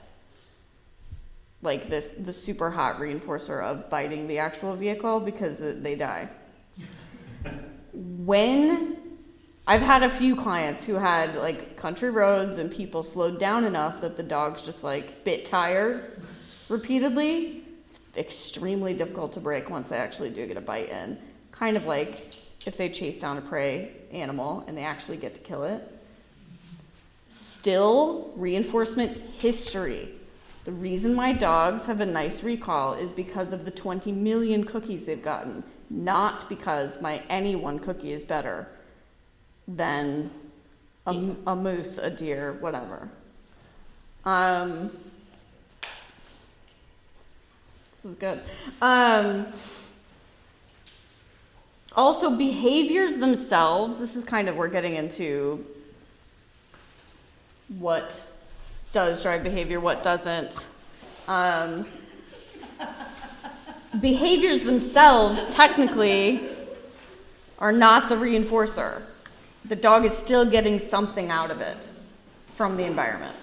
like 1.63 1.89
this 1.89 2.13
the 2.19 2.31
super 2.31 2.69
hot 2.69 2.99
reinforcer 2.99 3.63
of 3.63 3.89
biting 3.89 4.27
the 4.27 4.37
actual 4.37 4.75
vehicle 4.75 5.19
because 5.19 5.57
they 5.59 5.95
die. 5.95 6.29
when 7.93 8.97
I've 9.65 9.81
had 9.81 10.03
a 10.03 10.11
few 10.11 10.35
clients 10.35 10.85
who 10.85 10.93
had 10.93 11.33
like 11.35 11.75
country 11.75 12.11
roads 12.11 12.59
and 12.59 12.71
people 12.71 13.01
slowed 13.01 13.39
down 13.39 13.63
enough 13.63 13.99
that 14.01 14.15
the 14.15 14.23
dogs 14.23 14.61
just 14.61 14.83
like 14.83 15.23
bit 15.23 15.43
tires 15.43 16.21
repeatedly. 16.69 17.63
It's 17.87 17.99
extremely 18.15 18.93
difficult 18.93 19.31
to 19.33 19.39
break 19.39 19.71
once 19.71 19.89
they 19.89 19.97
actually 19.97 20.29
do 20.29 20.45
get 20.45 20.57
a 20.57 20.61
bite 20.61 20.89
in. 20.89 21.17
Kind 21.59 21.75
of 21.75 21.85
like 21.85 22.35
if 22.65 22.77
they 22.77 22.87
chase 22.87 23.17
down 23.17 23.37
a 23.37 23.41
prey 23.41 23.91
animal 24.13 24.63
and 24.65 24.77
they 24.77 24.85
actually 24.85 25.17
get 25.17 25.35
to 25.35 25.41
kill 25.41 25.65
it. 25.65 25.85
Still, 27.27 28.31
reinforcement 28.37 29.17
history. 29.37 30.07
The 30.63 30.71
reason 30.71 31.17
why 31.17 31.33
dogs 31.33 31.85
have 31.85 31.99
a 31.99 32.05
nice 32.05 32.43
recall 32.43 32.93
is 32.93 33.11
because 33.11 33.51
of 33.51 33.65
the 33.65 33.71
20 33.71 34.13
million 34.13 34.63
cookies 34.63 35.05
they've 35.05 35.21
gotten, 35.21 35.61
not 35.89 36.47
because 36.47 37.01
my 37.01 37.21
any 37.29 37.57
one 37.57 37.77
cookie 37.77 38.13
is 38.13 38.23
better 38.23 38.65
than 39.67 40.31
a, 41.07 41.35
a 41.47 41.55
moose, 41.57 41.97
a 41.97 42.09
deer, 42.09 42.53
whatever. 42.61 43.09
Um, 44.23 44.91
this 47.91 48.05
is 48.05 48.15
good. 48.15 48.39
Um, 48.81 49.47
also, 51.99 52.33
behaviors 52.33 53.17
themselves, 53.17 53.99
this 53.99 54.15
is 54.15 54.23
kind 54.23 54.47
of, 54.47 54.55
we're 54.55 54.69
getting 54.69 54.95
into 54.95 55.65
what 57.77 58.25
does 58.93 59.21
drive 59.21 59.43
behavior, 59.43 59.81
what 59.81 60.01
doesn't. 60.01 60.69
Um, 61.27 61.85
behaviors 63.99 64.63
themselves, 64.63 65.45
technically, 65.47 66.47
are 67.59 67.73
not 67.73 68.07
the 68.07 68.15
reinforcer. 68.15 69.01
The 69.65 69.75
dog 69.75 70.05
is 70.05 70.17
still 70.17 70.45
getting 70.45 70.79
something 70.79 71.29
out 71.29 71.51
of 71.51 71.59
it 71.59 71.89
from 72.55 72.77
the 72.77 72.85
environment. 72.85 73.35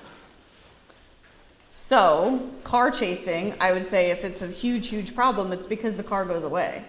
So, 1.72 2.48
car 2.64 2.90
chasing, 2.90 3.54
I 3.60 3.72
would 3.72 3.86
say 3.86 4.10
if 4.10 4.24
it's 4.24 4.40
a 4.40 4.48
huge, 4.48 4.88
huge 4.88 5.14
problem, 5.14 5.52
it's 5.52 5.66
because 5.66 5.96
the 5.96 6.02
car 6.02 6.24
goes 6.24 6.42
away. 6.42 6.84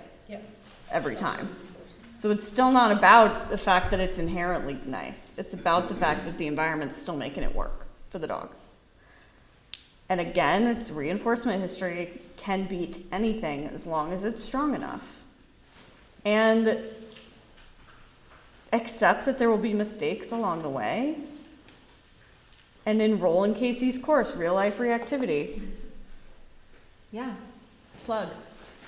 Every 0.92 1.16
time. 1.16 1.48
So 2.14 2.32
it's 2.32 2.48
still 2.48 2.72
not 2.72 2.92
about 2.92 3.50
the 3.50 3.58
fact 3.58 3.92
that 3.92 4.00
it's 4.00 4.18
inherently 4.18 4.80
nice. 4.86 5.34
It's 5.38 5.54
about 5.54 5.88
the 5.88 5.96
fact 5.96 6.26
that 6.26 6.38
the 6.38 6.48
environment's 6.48 6.98
still 6.98 7.16
making 7.16 7.44
it 7.44 7.54
work 7.54 7.86
for 8.10 8.18
the 8.18 8.28
dog. 8.28 8.50
And 10.10 10.20
again, 10.20 10.66
it's 10.68 10.90
reinforcement 10.90 11.62
history 11.62 12.22
can 12.38 12.66
beat 12.66 13.06
anything 13.12 13.68
as 13.68 13.86
long 13.86 14.14
as 14.14 14.24
it's 14.24 14.44
strong 14.44 14.74
enough. 14.74 15.22
And 16.26 16.80
accept 18.74 19.26
that 19.26 19.38
there 19.38 19.50
will 19.50 19.58
be 19.58 19.74
mistakes 19.74 20.32
along 20.32 20.62
the 20.62 20.70
way. 20.70 21.18
And 22.86 23.02
enroll 23.02 23.44
in 23.44 23.54
Casey's 23.54 24.00
course, 24.00 24.36
Real 24.36 24.54
Life 24.54 24.78
Reactivity. 24.78 25.62
Yeah. 27.12 27.36
Plug. 28.06 28.30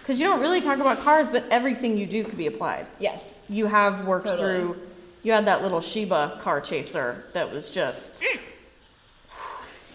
Because 0.09 0.19
you 0.19 0.25
don't 0.25 0.41
really 0.41 0.59
talk 0.59 0.79
about 0.79 1.01
cars, 1.01 1.29
but 1.29 1.43
everything 1.51 1.95
you 1.95 2.07
do 2.07 2.23
could 2.23 2.35
be 2.35 2.47
applied. 2.47 2.87
Yes. 2.97 3.43
You 3.47 3.67
have 3.67 4.07
worked 4.07 4.25
Totally. 4.25 4.61
through, 4.61 4.77
you 5.21 5.33
had 5.33 5.45
that 5.45 5.61
little 5.61 5.81
Sheba 5.81 6.39
car 6.41 6.59
chaser 6.61 7.25
that 7.33 7.53
was 7.53 7.69
just. 7.69 8.23
Mm. 8.23 8.39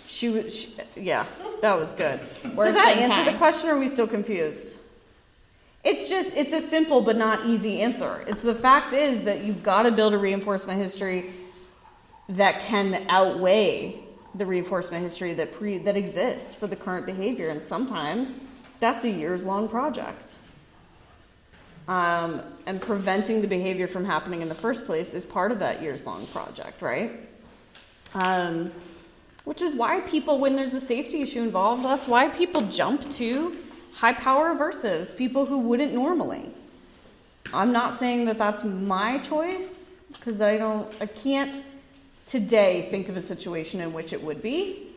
She 0.06 0.28
was, 0.28 0.54
she, 0.56 0.74
yeah, 0.94 1.26
that 1.62 1.76
was 1.76 1.90
good. 1.90 2.20
Worse 2.54 2.66
Does 2.66 2.74
that 2.76 2.96
answer 2.96 3.24
Kai. 3.24 3.32
the 3.32 3.38
question, 3.38 3.68
or 3.68 3.72
are 3.72 3.78
we 3.80 3.88
still 3.88 4.06
confused? 4.06 4.78
It's 5.82 6.08
just, 6.08 6.36
it's 6.36 6.52
a 6.52 6.60
simple 6.60 7.00
but 7.00 7.16
not 7.16 7.46
easy 7.46 7.80
answer. 7.80 8.24
It's 8.28 8.40
the 8.40 8.54
fact 8.54 8.92
is 8.92 9.22
that 9.22 9.42
you've 9.42 9.64
got 9.64 9.82
to 9.82 9.90
build 9.90 10.14
a 10.14 10.18
reinforcement 10.18 10.78
history 10.78 11.32
that 12.28 12.60
can 12.60 13.04
outweigh 13.08 13.98
the 14.36 14.46
reinforcement 14.46 15.02
history 15.02 15.34
that 15.34 15.50
pre 15.50 15.78
that 15.78 15.96
exists 15.96 16.54
for 16.54 16.68
the 16.68 16.76
current 16.76 17.04
behavior, 17.04 17.48
and 17.48 17.60
sometimes 17.60 18.36
that's 18.80 19.04
a 19.04 19.10
years 19.10 19.44
long 19.44 19.68
project. 19.68 20.36
Um, 21.86 22.42
and 22.66 22.80
preventing 22.80 23.42
the 23.42 23.46
behavior 23.46 23.86
from 23.86 24.04
happening 24.04 24.40
in 24.40 24.48
the 24.48 24.54
first 24.54 24.86
place 24.86 25.12
is 25.12 25.26
part 25.26 25.52
of 25.52 25.58
that 25.58 25.82
years 25.82 26.06
long 26.06 26.26
project, 26.28 26.80
right? 26.80 27.12
Um, 28.14 28.72
which 29.44 29.60
is 29.60 29.74
why 29.74 30.00
people, 30.00 30.38
when 30.38 30.56
there's 30.56 30.72
a 30.72 30.80
safety 30.80 31.20
issue 31.20 31.42
involved, 31.42 31.84
that's 31.84 32.08
why 32.08 32.28
people 32.28 32.62
jump 32.62 33.10
to 33.10 33.56
high 33.92 34.14
power 34.14 34.54
aversives, 34.54 35.14
people 35.14 35.44
who 35.44 35.58
wouldn't 35.58 35.92
normally. 35.92 36.50
I'm 37.52 37.70
not 37.70 37.94
saying 37.94 38.24
that 38.24 38.38
that's 38.38 38.64
my 38.64 39.18
choice, 39.18 40.00
because 40.12 40.40
I 40.40 40.56
don't, 40.56 40.90
I 41.00 41.06
can't 41.06 41.62
today 42.24 42.88
think 42.90 43.10
of 43.10 43.16
a 43.18 43.20
situation 43.20 43.80
in 43.80 43.92
which 43.92 44.14
it 44.14 44.22
would 44.22 44.40
be. 44.40 44.88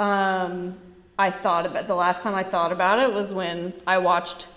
Um, 0.00 0.78
I 1.18 1.30
thought 1.30 1.66
about 1.66 1.86
the 1.86 1.94
last 1.94 2.22
time 2.22 2.34
I 2.34 2.42
thought 2.42 2.72
about 2.72 2.98
it 2.98 3.12
was 3.12 3.32
when 3.32 3.72
I 3.86 3.98
watched 3.98 4.48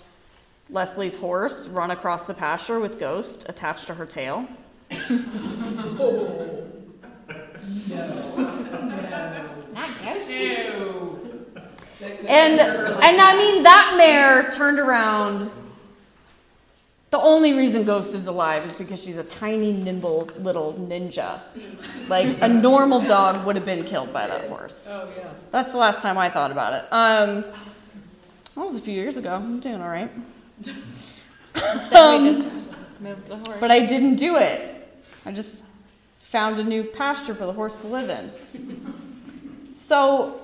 Leslie's 0.70 1.14
horse 1.16 1.68
run 1.68 1.90
across 1.90 2.26
the 2.26 2.34
pasture 2.34 2.80
with 2.80 2.98
Ghost 2.98 3.48
attached 3.48 3.86
to 3.86 3.94
her 3.94 4.06
tail. 4.06 4.46
No, 7.88 8.36
no, 8.36 9.48
Not 9.74 9.98
ghost. 9.98 10.30
And 12.28 12.60
and 12.60 13.20
I 13.20 13.36
mean 13.36 13.62
that 13.64 13.94
mare 13.96 14.50
turned 14.50 14.78
around. 14.78 15.50
The 17.10 17.18
only 17.18 17.54
reason 17.54 17.84
Ghost 17.84 18.12
is 18.14 18.26
alive 18.26 18.64
is 18.66 18.74
because 18.74 19.02
she's 19.02 19.16
a 19.16 19.24
tiny, 19.24 19.72
nimble 19.72 20.28
little 20.38 20.74
ninja. 20.74 21.40
Like 22.06 22.36
a 22.42 22.48
normal 22.48 23.00
dog 23.00 23.46
would 23.46 23.56
have 23.56 23.64
been 23.64 23.84
killed 23.84 24.12
by 24.12 24.26
that 24.26 24.48
horse. 24.48 24.88
Oh, 24.90 25.08
yeah. 25.16 25.30
That's 25.50 25.72
the 25.72 25.78
last 25.78 26.02
time 26.02 26.18
I 26.18 26.28
thought 26.28 26.50
about 26.50 26.74
it. 26.74 26.92
Um, 26.92 27.44
that 28.54 28.64
was 28.64 28.76
a 28.76 28.80
few 28.80 28.92
years 28.94 29.16
ago. 29.16 29.34
I'm 29.34 29.58
doing 29.58 29.80
all 29.80 29.88
right. 29.88 30.10
Instead, 31.54 31.94
Um, 31.94 32.24
we 32.24 32.32
just 32.34 32.70
moved 33.00 33.26
the 33.26 33.36
horse. 33.36 33.56
But 33.58 33.70
I 33.70 33.86
didn't 33.86 34.16
do 34.16 34.36
it. 34.36 34.86
I 35.24 35.32
just 35.32 35.64
found 36.18 36.58
a 36.60 36.64
new 36.64 36.84
pasture 36.84 37.34
for 37.34 37.46
the 37.46 37.52
horse 37.54 37.80
to 37.80 37.86
live 37.86 38.10
in. 38.10 38.30
So 39.72 40.40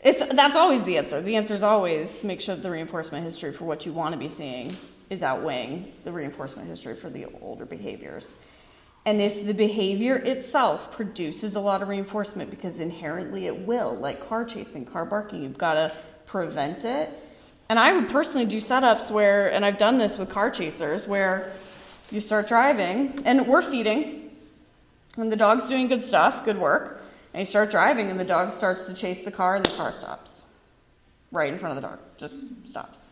it's 0.00 0.22
that's 0.34 0.56
always 0.56 0.82
the 0.82 0.98
answer. 0.98 1.22
The 1.22 1.36
answer 1.36 1.54
is 1.54 1.62
always 1.62 2.22
make 2.22 2.40
sure 2.42 2.54
that 2.56 2.62
the 2.62 2.70
reinforcement 2.70 3.24
history 3.24 3.52
for 3.52 3.64
what 3.64 3.86
you 3.86 3.92
want 3.92 4.12
to 4.12 4.18
be 4.18 4.28
seeing 4.28 4.70
is 5.10 5.22
outweighing 5.22 5.92
the 6.04 6.12
reinforcement 6.12 6.68
history 6.68 6.94
for 6.94 7.08
the 7.08 7.26
older 7.40 7.64
behaviors. 7.64 8.36
And 9.06 9.20
if 9.20 9.46
the 9.46 9.54
behavior 9.54 10.16
itself 10.16 10.92
produces 10.92 11.54
a 11.54 11.60
lot 11.60 11.80
of 11.80 11.88
reinforcement, 11.88 12.50
because 12.50 12.78
inherently 12.78 13.46
it 13.46 13.66
will, 13.66 13.96
like 13.96 14.26
car 14.26 14.44
chasing, 14.44 14.84
car 14.84 15.06
barking, 15.06 15.42
you've 15.42 15.56
got 15.56 15.74
to 15.74 15.92
prevent 16.26 16.84
it. 16.84 17.10
And 17.70 17.78
I 17.78 17.92
would 17.92 18.08
personally 18.10 18.46
do 18.46 18.58
setups 18.58 19.10
where, 19.10 19.52
and 19.52 19.64
I've 19.64 19.78
done 19.78 19.98
this 19.98 20.18
with 20.18 20.28
car 20.28 20.50
chasers, 20.50 21.06
where 21.06 21.52
you 22.10 22.20
start 22.20 22.48
driving 22.48 23.22
and 23.24 23.46
we're 23.46 23.62
feeding, 23.62 24.30
and 25.16 25.32
the 25.32 25.36
dog's 25.36 25.68
doing 25.68 25.88
good 25.88 26.02
stuff, 26.02 26.44
good 26.44 26.58
work, 26.58 27.02
and 27.32 27.40
you 27.40 27.44
start 27.44 27.70
driving 27.70 28.10
and 28.10 28.18
the 28.18 28.24
dog 28.24 28.52
starts 28.52 28.86
to 28.86 28.94
chase 28.94 29.24
the 29.24 29.30
car 29.30 29.56
and 29.56 29.64
the 29.64 29.70
car 29.70 29.92
stops. 29.92 30.44
Right 31.30 31.52
in 31.52 31.58
front 31.58 31.76
of 31.76 31.82
the 31.82 31.88
dog, 31.88 31.98
just 32.16 32.66
stops. 32.66 33.07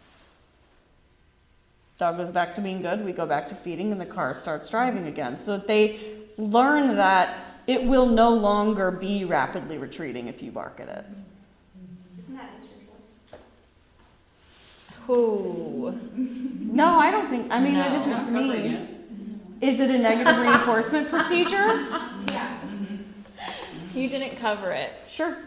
Dog 1.98 2.18
goes 2.18 2.30
back 2.30 2.54
to 2.56 2.60
being 2.60 2.82
good, 2.82 3.04
we 3.04 3.12
go 3.12 3.26
back 3.26 3.48
to 3.48 3.54
feeding, 3.54 3.90
and 3.90 4.00
the 4.00 4.06
car 4.06 4.34
starts 4.34 4.68
driving 4.68 5.06
again. 5.06 5.34
So 5.36 5.56
that 5.56 5.66
they 5.66 5.98
learn 6.36 6.96
that 6.96 7.38
it 7.66 7.82
will 7.82 8.06
no 8.06 8.30
longer 8.34 8.90
be 8.90 9.24
rapidly 9.24 9.78
retreating 9.78 10.28
if 10.28 10.42
you 10.42 10.50
bark 10.52 10.78
at 10.78 10.88
it. 10.88 11.04
Isn't 12.18 12.36
that 12.36 12.50
extra 12.58 12.76
choice? 13.32 15.08
Ooh. 15.10 15.98
No, 16.14 16.98
I 16.98 17.10
don't 17.10 17.30
think, 17.30 17.50
I 17.50 17.60
mean, 17.60 17.76
it 17.76 17.90
No. 17.90 18.00
isn't 18.18 18.26
to 18.26 18.40
me. 18.42 18.88
Is 19.62 19.80
it 19.80 19.90
a 19.90 19.98
negative 19.98 20.38
reinforcement 20.38 21.08
procedure? 21.08 21.88
Yeah. 22.28 22.58
You 23.94 24.08
didn't 24.10 24.36
cover 24.36 24.70
it. 24.72 24.90
Sure. 25.06 25.38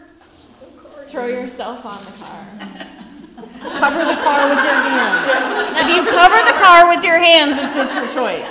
Throw 1.04 1.26
yourself 1.26 1.84
on 1.86 2.00
the 2.00 2.10
car. 2.12 2.86
Cover 3.60 4.04
the 4.04 4.16
car 4.22 4.48
with 4.48 4.62
your 4.64 4.80
hands. 4.80 5.80
If 5.80 5.96
you 5.96 6.04
cover 6.10 6.36
the 6.44 6.58
car 6.58 6.88
with 6.88 7.04
your 7.04 7.18
hands, 7.18 7.58
it's, 7.58 7.76
it's 7.76 7.94
your 7.94 8.08
choice. 8.08 8.48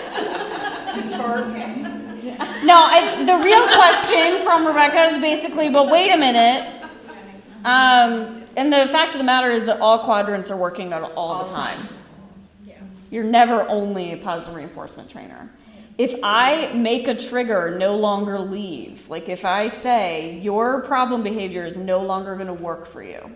No, 2.63 2.75
I, 2.75 3.23
the 3.25 3.37
real 3.43 3.65
question 3.65 4.43
from 4.43 4.67
Rebecca 4.67 5.15
is 5.15 5.19
basically, 5.19 5.69
but 5.69 5.89
wait 5.89 6.11
a 6.11 6.17
minute. 6.17 6.83
Um, 7.65 8.43
and 8.55 8.71
the 8.71 8.87
fact 8.87 9.13
of 9.13 9.17
the 9.17 9.23
matter 9.23 9.49
is 9.49 9.65
that 9.65 9.79
all 9.79 9.99
quadrants 9.99 10.51
are 10.51 10.57
working 10.57 10.93
at 10.93 11.01
all 11.01 11.43
the 11.43 11.51
time. 11.51 11.87
Yeah. 12.65 12.75
You're 13.09 13.23
never 13.23 13.67
only 13.67 14.13
a 14.13 14.17
positive 14.17 14.55
reinforcement 14.55 15.09
trainer. 15.09 15.49
If 15.97 16.15
I 16.21 16.71
make 16.73 17.07
a 17.07 17.15
trigger 17.15 17.77
no 17.77 17.95
longer 17.95 18.39
leave, 18.39 19.09
like 19.09 19.27
if 19.29 19.45
I 19.45 19.67
say 19.67 20.37
your 20.39 20.81
problem 20.83 21.23
behavior 21.23 21.65
is 21.65 21.77
no 21.77 21.99
longer 21.99 22.35
going 22.35 22.47
to 22.47 22.53
work 22.53 22.85
for 22.85 23.01
you, 23.01 23.35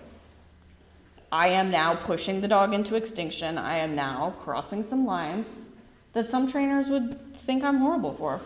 I 1.34 1.48
am 1.48 1.72
now 1.72 1.96
pushing 1.96 2.42
the 2.42 2.48
dog 2.48 2.76
into 2.76 2.94
extinction. 2.94 3.58
I 3.58 3.80
am 3.80 3.96
now 3.96 4.36
crossing 4.42 4.84
some 4.84 5.04
lines 5.04 5.70
that 6.14 6.30
some 6.30 6.46
trainers 6.46 6.92
would 6.92 7.36
think 7.38 7.64
I'm 7.64 7.78
horrible 7.78 8.14
for. 8.14 8.40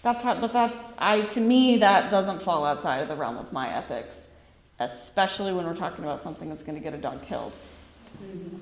That's 0.00 0.22
how, 0.22 0.40
but 0.40 0.54
that's, 0.54 0.94
I, 0.96 1.20
to 1.20 1.40
me, 1.40 1.76
that 1.76 2.10
doesn't 2.10 2.42
fall 2.42 2.64
outside 2.64 3.02
of 3.02 3.08
the 3.08 3.14
realm 3.14 3.36
of 3.36 3.52
my 3.52 3.68
ethics, 3.68 4.28
especially 4.80 5.52
when 5.52 5.66
we're 5.66 5.76
talking 5.76 6.02
about 6.02 6.18
something 6.18 6.48
that's 6.48 6.62
going 6.62 6.78
to 6.78 6.82
get 6.82 6.94
a 6.94 6.98
dog 6.98 7.20
killed. 7.24 7.54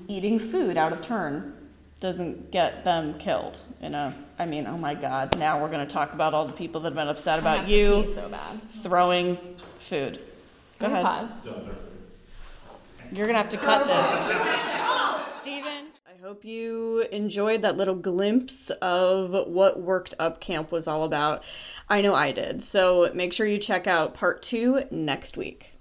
Eating 0.09 0.37
food 0.37 0.77
out 0.77 0.91
of 0.91 1.01
turn 1.01 1.55
doesn't 2.01 2.51
get 2.51 2.83
them 2.83 3.13
killed. 3.13 3.61
In 3.79 3.95
a, 3.95 4.13
I 4.39 4.45
mean, 4.45 4.67
oh 4.67 4.77
my 4.77 4.93
God, 4.93 5.39
now 5.39 5.61
we're 5.61 5.71
going 5.71 5.87
to 5.87 5.93
talk 5.93 6.11
about 6.11 6.33
all 6.33 6.45
the 6.45 6.53
people 6.53 6.81
that 6.81 6.89
have 6.89 6.95
been 6.95 7.07
upset 7.07 7.39
about 7.39 7.69
you 7.69 8.05
so 8.07 8.27
bad. 8.27 8.61
throwing 8.83 9.37
food. 9.77 10.19
Go 10.79 10.87
Can 10.87 10.91
ahead. 10.91 11.05
pause? 11.05 11.41
Still 13.11 13.17
there. 13.17 13.17
You're 13.17 13.27
gonna 13.27 13.37
have 13.37 13.49
to 13.49 13.57
cut 13.57 13.87
this. 13.87 15.37
Steven. 15.37 15.87
I 16.07 16.21
hope 16.21 16.45
you 16.45 17.01
enjoyed 17.11 17.61
that 17.61 17.77
little 17.77 17.95
glimpse 17.95 18.69
of 18.81 19.31
what 19.47 19.81
Worked 19.81 20.13
Up 20.19 20.39
Camp 20.39 20.71
was 20.71 20.87
all 20.87 21.03
about. 21.03 21.43
I 21.89 22.01
know 22.01 22.13
I 22.15 22.31
did. 22.31 22.61
So 22.61 23.11
make 23.13 23.33
sure 23.33 23.45
you 23.45 23.57
check 23.57 23.87
out 23.87 24.13
part 24.13 24.41
two 24.41 24.83
next 24.91 25.37
week. 25.37 25.73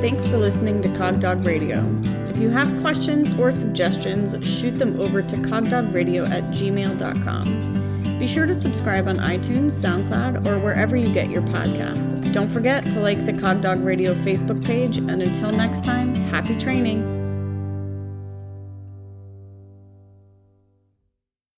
Thanks 0.00 0.28
for 0.28 0.36
listening 0.36 0.82
to 0.82 0.88
Cogdog 0.90 1.44
Radio. 1.46 1.84
If 2.30 2.36
you 2.38 2.50
have 2.50 2.80
questions 2.82 3.32
or 3.38 3.50
suggestions, 3.50 4.36
shoot 4.46 4.78
them 4.78 5.00
over 5.00 5.22
to 5.22 5.36
cogdogradio 5.36 6.28
at 6.28 6.44
gmail.com. 6.44 7.75
Be 8.18 8.26
sure 8.26 8.46
to 8.46 8.54
subscribe 8.54 9.08
on 9.08 9.18
iTunes, 9.18 9.72
SoundCloud, 9.72 10.46
or 10.46 10.58
wherever 10.58 10.96
you 10.96 11.12
get 11.12 11.28
your 11.28 11.42
podcasts. 11.42 12.32
Don't 12.32 12.48
forget 12.48 12.84
to 12.86 13.00
like 13.00 13.24
the 13.26 13.32
Cogdog 13.32 13.84
Radio 13.84 14.14
Facebook 14.14 14.64
page, 14.64 14.96
and 14.96 15.22
until 15.22 15.50
next 15.50 15.84
time, 15.84 16.14
happy 16.14 16.56
training! 16.56 17.25